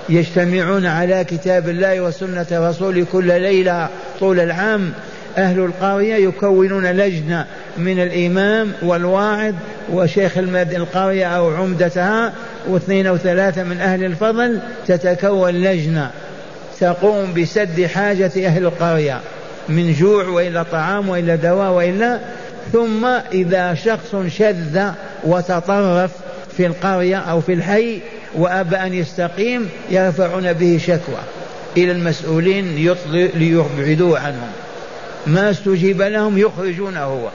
يجتمعون 0.09 0.85
على 0.85 1.23
كتاب 1.23 1.69
الله 1.69 2.01
وسنة 2.01 2.47
رسوله 2.51 3.05
كل 3.11 3.41
ليلة 3.41 3.89
طول 4.19 4.39
العام. 4.39 4.91
أهل 5.39 5.59
القرية 5.59 6.15
يكونون 6.15 6.85
لجنة 6.85 7.45
من 7.77 7.99
الإمام 7.99 8.71
والواعظ 8.81 9.53
وشيخ 9.91 10.37
القرية 10.37 11.25
أو 11.25 11.55
عمدتها 11.55 12.33
واثنين 12.67 13.07
أو 13.07 13.17
ثلاثة 13.17 13.63
من 13.63 13.81
أهل 13.81 14.03
الفضل 14.03 14.59
تتكون 14.87 15.53
لجنة. 15.53 16.11
تقوم 16.79 17.33
بسد 17.33 17.85
حاجة 17.85 18.31
أهل 18.37 18.65
القرية 18.65 19.19
من 19.69 19.93
جوع 19.93 20.27
وإلا 20.27 20.63
طعام 20.63 21.09
وإلا 21.09 21.35
دواء 21.35 21.71
وإلا 21.71 22.19
ثم 22.73 23.05
إذا 23.33 23.73
شخص 23.73 24.15
شذ 24.27 24.91
وتطرف 25.23 26.11
في 26.57 26.65
القرية 26.65 27.17
أو 27.17 27.41
في 27.41 27.53
الحي 27.53 27.99
وأبى 28.35 28.75
أن 28.75 28.93
يستقيم 28.93 29.69
يرفعون 29.91 30.53
به 30.53 30.79
شكوى 30.87 31.21
إلى 31.77 31.91
المسؤولين 31.91 32.95
ليبعدوه 33.35 34.19
عنهم. 34.19 34.49
ما 35.27 35.49
استجيب 35.49 36.01
لهم 36.01 36.37
يخرجونه 36.37 37.03
هو 37.03 37.29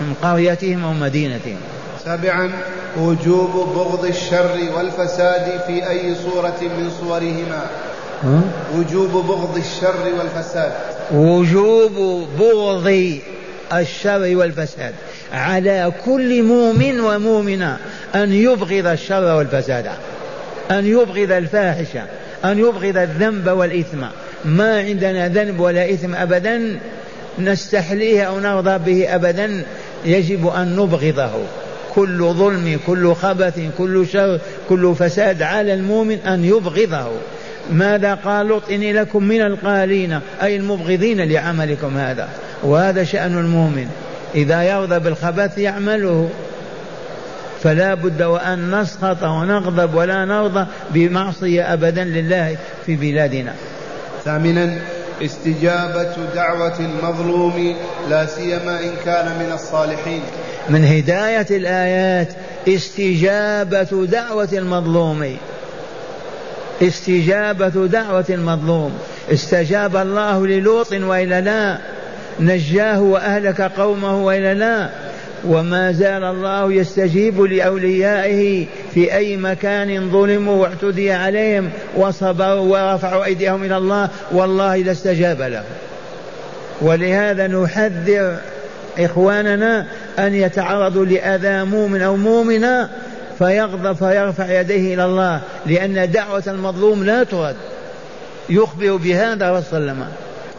من 0.00 0.14
قريتهم 0.22 0.84
أو 0.84 0.92
مدينتهم. 0.92 1.56
سابعا 2.04 2.52
وجوب 2.98 3.50
بغض 3.50 4.04
الشر 4.04 4.58
والفساد 4.76 5.60
في 5.66 5.88
أي 5.90 6.14
صورة 6.14 6.58
من 6.62 6.90
صورهما. 7.00 7.66
وجوب 8.74 9.10
بغض 9.10 9.56
الشر 9.56 10.14
والفساد. 10.18 10.72
وجوب 11.12 12.26
بغض 12.38 13.18
الشر 13.72 14.36
والفساد. 14.36 14.94
على 15.32 15.92
كل 16.04 16.42
مؤمن 16.42 17.00
ومؤمنة 17.00 17.78
أن 18.14 18.32
يبغض 18.32 18.86
الشر 18.86 19.36
والفساد 19.36 19.86
أن 20.70 20.86
يبغض 20.86 21.32
الفاحشة 21.32 22.02
أن 22.44 22.58
يبغض 22.58 22.96
الذنب 22.96 23.48
والإثم. 23.48 24.02
ما 24.44 24.78
عندنا 24.78 25.28
ذنب 25.28 25.60
ولا 25.60 25.90
إثم 25.90 26.14
أبدا. 26.14 26.78
نستحليه 27.38 28.22
أو 28.22 28.40
نرضى 28.40 28.78
به 28.78 29.14
أبدا 29.14 29.62
يجب 30.04 30.46
أن 30.46 30.76
نبغضه. 30.76 31.30
كل 31.94 32.18
ظلم 32.18 32.78
كل 32.86 33.14
خبث 33.14 33.60
كل 33.78 34.06
شر 34.12 34.40
كل 34.68 34.94
فساد 34.98 35.42
على 35.42 35.74
المؤمن 35.74 36.18
أن 36.18 36.44
يبغضه. 36.44 37.10
ماذا 37.72 38.14
قال 38.14 38.46
لوط 38.46 38.70
إني 38.70 38.92
لكم 38.92 39.22
من 39.22 39.40
القالين 39.40 40.20
أي 40.42 40.56
المبغضين 40.56 41.20
لعملكم 41.20 41.96
هذا. 41.96 42.28
وهذا 42.62 43.04
شأن 43.04 43.38
المؤمن. 43.38 43.88
إذا 44.34 44.62
يرضى 44.62 44.98
بالخبث 44.98 45.58
يعمله. 45.58 46.30
فلا 47.62 47.94
بد 47.94 48.22
وأن 48.22 48.80
نسخط 48.80 49.22
ونغضب 49.22 49.94
ولا 49.94 50.24
نرضى 50.24 50.66
بمعصية 50.90 51.72
أبدا 51.72 52.04
لله 52.04 52.56
في 52.86 52.96
بلادنا. 52.96 53.54
ثامنا 54.24 54.78
استجابة 55.22 56.16
دعوة 56.34 56.80
المظلوم 56.80 57.76
لا 58.10 58.26
سيما 58.26 58.80
إن 58.80 58.90
كان 59.04 59.26
من 59.26 59.52
الصالحين. 59.54 60.22
من 60.68 60.84
هداية 60.84 61.46
الآيات 61.50 62.28
استجابة 62.68 64.06
دعوة 64.06 64.48
المظلوم. 64.52 65.36
استجابة 66.82 67.86
دعوة 67.86 68.24
المظلوم. 68.30 68.92
استجاب 69.32 69.96
الله 69.96 70.46
للوط 70.46 70.92
وإلا 70.92 71.40
لا. 71.40 71.78
نجاه 72.40 73.00
وأهلك 73.00 73.60
قومه 73.60 74.24
وإلا 74.24 74.54
لا. 74.54 75.05
وما 75.44 75.92
زال 75.92 76.24
الله 76.24 76.72
يستجيب 76.72 77.40
لأوليائه 77.40 78.66
في 78.94 79.14
أي 79.14 79.36
مكان 79.36 80.10
ظلموا 80.10 80.62
واعتدي 80.62 81.12
عليهم 81.12 81.70
وصبروا 81.96 82.92
ورفعوا 82.92 83.24
أيديهم 83.24 83.64
إلى 83.64 83.76
الله 83.76 84.08
والله 84.32 84.76
لاستجاب 84.76 85.42
لهم. 85.42 85.64
ولهذا 86.80 87.46
نحذر 87.46 88.36
إخواننا 88.98 89.86
أن 90.18 90.34
يتعرضوا 90.34 91.04
لأذى 91.04 91.64
مؤمن 91.64 92.02
أو 92.02 92.16
مؤمنة 92.16 92.88
فيغضب 93.38 93.92
فيرفع 93.92 94.60
يديه 94.60 94.94
إلى 94.94 95.04
الله 95.04 95.40
لأن 95.66 96.10
دعوة 96.10 96.42
المظلوم 96.46 97.04
لا 97.04 97.24
ترد. 97.24 97.56
يخبر 98.48 98.96
بهذا 98.96 99.50
وسلم 99.50 100.06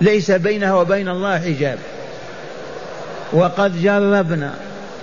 ليس 0.02 0.32
بينها 0.32 0.74
وبين 0.74 1.10
الله 1.10 1.40
حجاب. 1.40 1.78
وقد 3.34 3.82
جربنا 3.82 4.54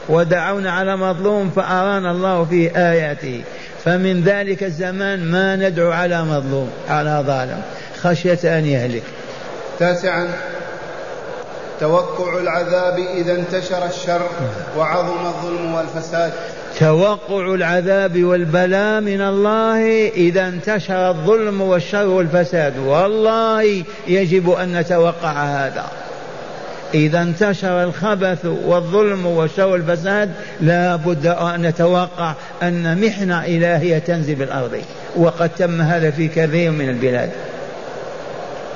ودعونا 0.09 0.73
على 0.73 0.97
مظلوم 0.97 1.51
فأرانا 1.51 2.11
الله 2.11 2.45
في 2.45 2.77
آياته. 2.77 3.43
فمن 3.85 4.23
ذلك 4.23 4.63
الزمان 4.63 5.25
ما 5.25 5.57
ندعو 5.57 5.91
على 5.91 6.25
مظلوم 6.25 6.71
على 6.89 7.25
ظالم. 7.27 7.63
خشية 8.03 8.59
أن 8.59 8.67
يهلك. 8.67 9.03
تاسعا 9.79 10.29
توقع 11.81 12.39
العذاب 12.39 12.99
إذا 12.99 13.33
انتشر 13.33 13.87
الشر 13.87 14.29
وعظم 14.79 15.27
الظلم 15.27 15.75
والفساد. 15.75 16.33
توقع 16.79 17.55
العذاب 17.55 18.25
والبلاء 18.25 19.01
من 19.01 19.21
الله 19.21 20.09
إذا 20.09 20.49
انتشر 20.49 21.11
الظلم 21.11 21.61
والشر 21.61 22.07
والفساد. 22.07 22.79
والله 22.79 23.85
يجب 24.09 24.51
أن 24.51 24.77
نتوقع 24.77 25.33
هذا. 25.33 25.85
إذا 26.95 27.23
انتشر 27.23 27.83
الخبث 27.83 28.45
والظلم 28.45 29.27
وشر 29.27 29.75
الفساد 29.75 30.31
لا 30.61 30.97
بد 30.97 31.27
أن 31.27 31.63
نتوقع 31.63 32.35
أن 32.63 33.01
محنة 33.07 33.45
إلهية 33.45 33.99
تنزل 33.99 34.35
بالأرض 34.35 34.83
وقد 35.17 35.51
تم 35.59 35.81
هذا 35.81 36.11
في 36.11 36.29
كثير 36.29 36.71
من 36.71 36.89
البلاد. 36.89 37.31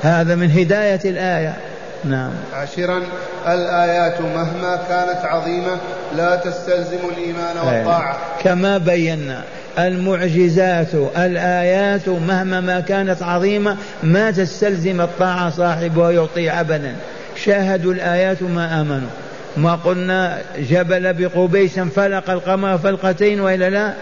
هذا 0.02 0.34
من 0.34 0.50
هداية 0.50 1.00
الآية. 1.04 1.56
نعم. 2.04 2.30
عاشرا 2.52 3.02
الآيات 3.46 4.20
مهما 4.20 4.78
كانت 4.88 5.24
عظيمة 5.24 5.78
لا 6.16 6.36
تستلزم 6.36 6.98
الإيمان 7.16 7.56
والطاعة. 7.56 8.16
كما 8.42 8.78
بينا 8.78 9.42
المعجزات 9.78 10.94
الآيات 11.16 12.08
مهما 12.08 12.60
ما 12.60 12.80
كانت 12.80 13.22
عظيمة 13.22 13.76
ما 14.02 14.30
تستلزم 14.30 15.00
الطاعة 15.00 15.50
صاحبها 15.50 16.10
يطيع 16.10 16.60
أبدا. 16.60 16.94
شاهدوا 17.44 17.92
الآيات 17.92 18.42
ما 18.42 18.80
آمنوا. 18.80 19.08
ما 19.56 19.74
قلنا 19.74 20.38
جبل 20.58 21.12
بقبيس 21.12 21.78
فلق 21.78 22.30
القمر 22.30 22.78
فلقتين 22.78 23.40
وإلا 23.40 23.70
لا؟ 23.70 23.92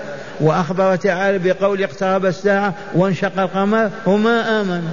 وأخبر 0.40 0.96
تعالى 0.96 1.38
بقول 1.38 1.82
اقترب 1.82 2.26
الساعة 2.26 2.74
وانشق 2.94 3.40
القمر 3.40 3.90
وما 4.06 4.60
آمنوا. 4.60 4.90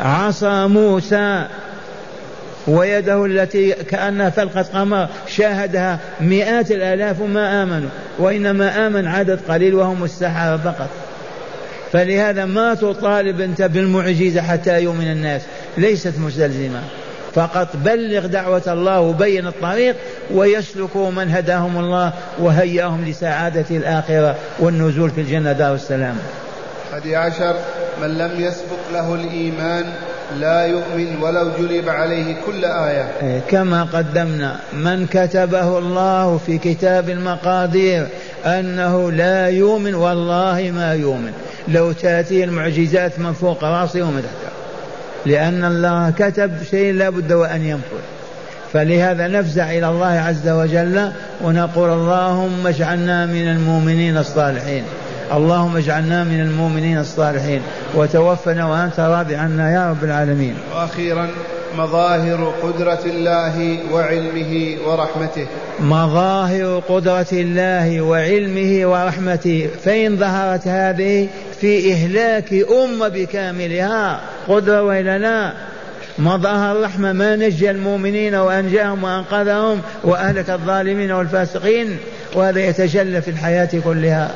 عصى 0.00 0.66
موسى 0.66 1.44
ويده 2.66 3.24
التي 3.26 3.72
كأنها 3.72 4.30
فلقة 4.30 4.62
قمر 4.62 5.08
شاهدها 5.28 5.98
مئات 6.20 6.70
الآلاف 6.70 7.20
وما 7.20 7.62
آمنوا. 7.62 7.90
وإنما 8.18 8.86
آمن 8.86 9.06
عدد 9.06 9.40
قليل 9.48 9.74
وهم 9.74 10.04
السحرة 10.04 10.56
فقط. 10.56 10.88
فلهذا 11.92 12.44
ما 12.44 12.74
تطالب 12.74 13.40
أنت 13.40 13.62
بالمعجزة 13.62 14.42
حتى 14.42 14.82
يؤمن 14.82 15.12
الناس. 15.12 15.42
ليست 15.78 16.18
مستلزمة. 16.18 16.80
فقط 17.34 17.68
بلغ 17.84 18.26
دعوة 18.26 18.62
الله 18.66 19.00
وبين 19.00 19.46
الطريق 19.46 19.96
ويسلكوا 20.34 21.10
من 21.10 21.30
هداهم 21.30 21.78
الله 21.78 22.12
وهيأهم 22.38 23.04
لسعادة 23.04 23.64
الآخرة 23.70 24.36
والنزول 24.58 25.10
في 25.10 25.20
الجنة 25.20 25.52
دار 25.52 25.74
السلام. 25.74 26.16
حدي 26.92 27.16
عشر 27.16 27.54
من 28.02 28.18
لم 28.18 28.40
يسبق 28.40 28.92
له 28.92 29.14
الإيمان 29.14 29.84
لا 30.40 30.66
يؤمن 30.66 31.22
ولو 31.22 31.50
جلب 31.58 31.88
عليه 31.88 32.36
كل 32.46 32.64
آية. 32.64 33.12
إيه، 33.22 33.40
كما 33.48 33.82
قدمنا 33.82 34.56
من 34.72 35.06
كتبه 35.06 35.78
الله 35.78 36.40
في 36.46 36.58
كتاب 36.58 37.10
المقادير 37.10 38.06
أنه 38.46 39.12
لا 39.12 39.48
يؤمن 39.48 39.94
والله 39.94 40.72
ما 40.74 40.94
يؤمن. 40.94 41.32
لو 41.68 41.92
تأتي 41.92 42.44
المعجزات 42.44 43.18
من 43.18 43.32
فوق 43.32 43.64
رأسه 43.64 44.02
ومن 44.02 44.22
تحته 44.22 44.51
لأن 45.26 45.64
الله 45.64 46.10
كتب 46.10 46.50
شيء 46.70 46.94
لا 46.94 47.10
بد 47.10 47.32
وأن 47.32 47.62
ينفذ. 47.62 48.02
فلهذا 48.72 49.28
نفزع 49.28 49.70
إلى 49.70 49.88
الله 49.88 50.06
عز 50.06 50.48
وجل 50.48 51.12
ونقول 51.44 51.90
اللهم 51.90 52.66
اجعلنا 52.66 53.26
من 53.26 53.48
المؤمنين 53.48 54.16
الصالحين. 54.16 54.84
اللهم 55.32 55.76
اجعلنا 55.76 56.24
من 56.24 56.40
المؤمنين 56.40 56.98
الصالحين. 56.98 57.60
وتوفنا 57.94 58.66
وأنت 58.66 59.00
راضي 59.00 59.36
عنا 59.36 59.74
يا 59.74 59.90
رب 59.90 60.04
العالمين. 60.04 60.54
وأخيرا 60.74 61.28
مظاهر 61.78 62.54
قدرة 62.62 63.00
الله 63.06 63.78
وعلمه 63.92 64.76
ورحمته. 64.86 65.46
مظاهر 65.80 66.82
قدرة 66.88 67.26
الله 67.32 68.00
وعلمه 68.00 68.86
ورحمته. 68.86 69.68
فإن 69.84 70.16
ظهرت 70.16 70.68
هذه 70.68 71.28
في 71.60 71.92
إهلاك 71.92 72.54
أمة 72.84 73.08
بكاملها 73.08 74.20
قدرة 74.48 74.82
وإلا 74.82 75.18
لا 75.18 75.52
مظهر 76.18 76.76
الرحمة 76.76 77.12
ما 77.12 77.36
نجى 77.36 77.70
المؤمنين 77.70 78.34
وأنجاهم 78.34 79.04
وأنقذهم 79.04 79.80
وأهلك 80.04 80.50
الظالمين 80.50 81.12
والفاسقين 81.12 81.96
وهذا 82.34 82.60
يتجلى 82.60 83.22
في 83.22 83.30
الحياة 83.30 83.68
كلها. 83.84 84.30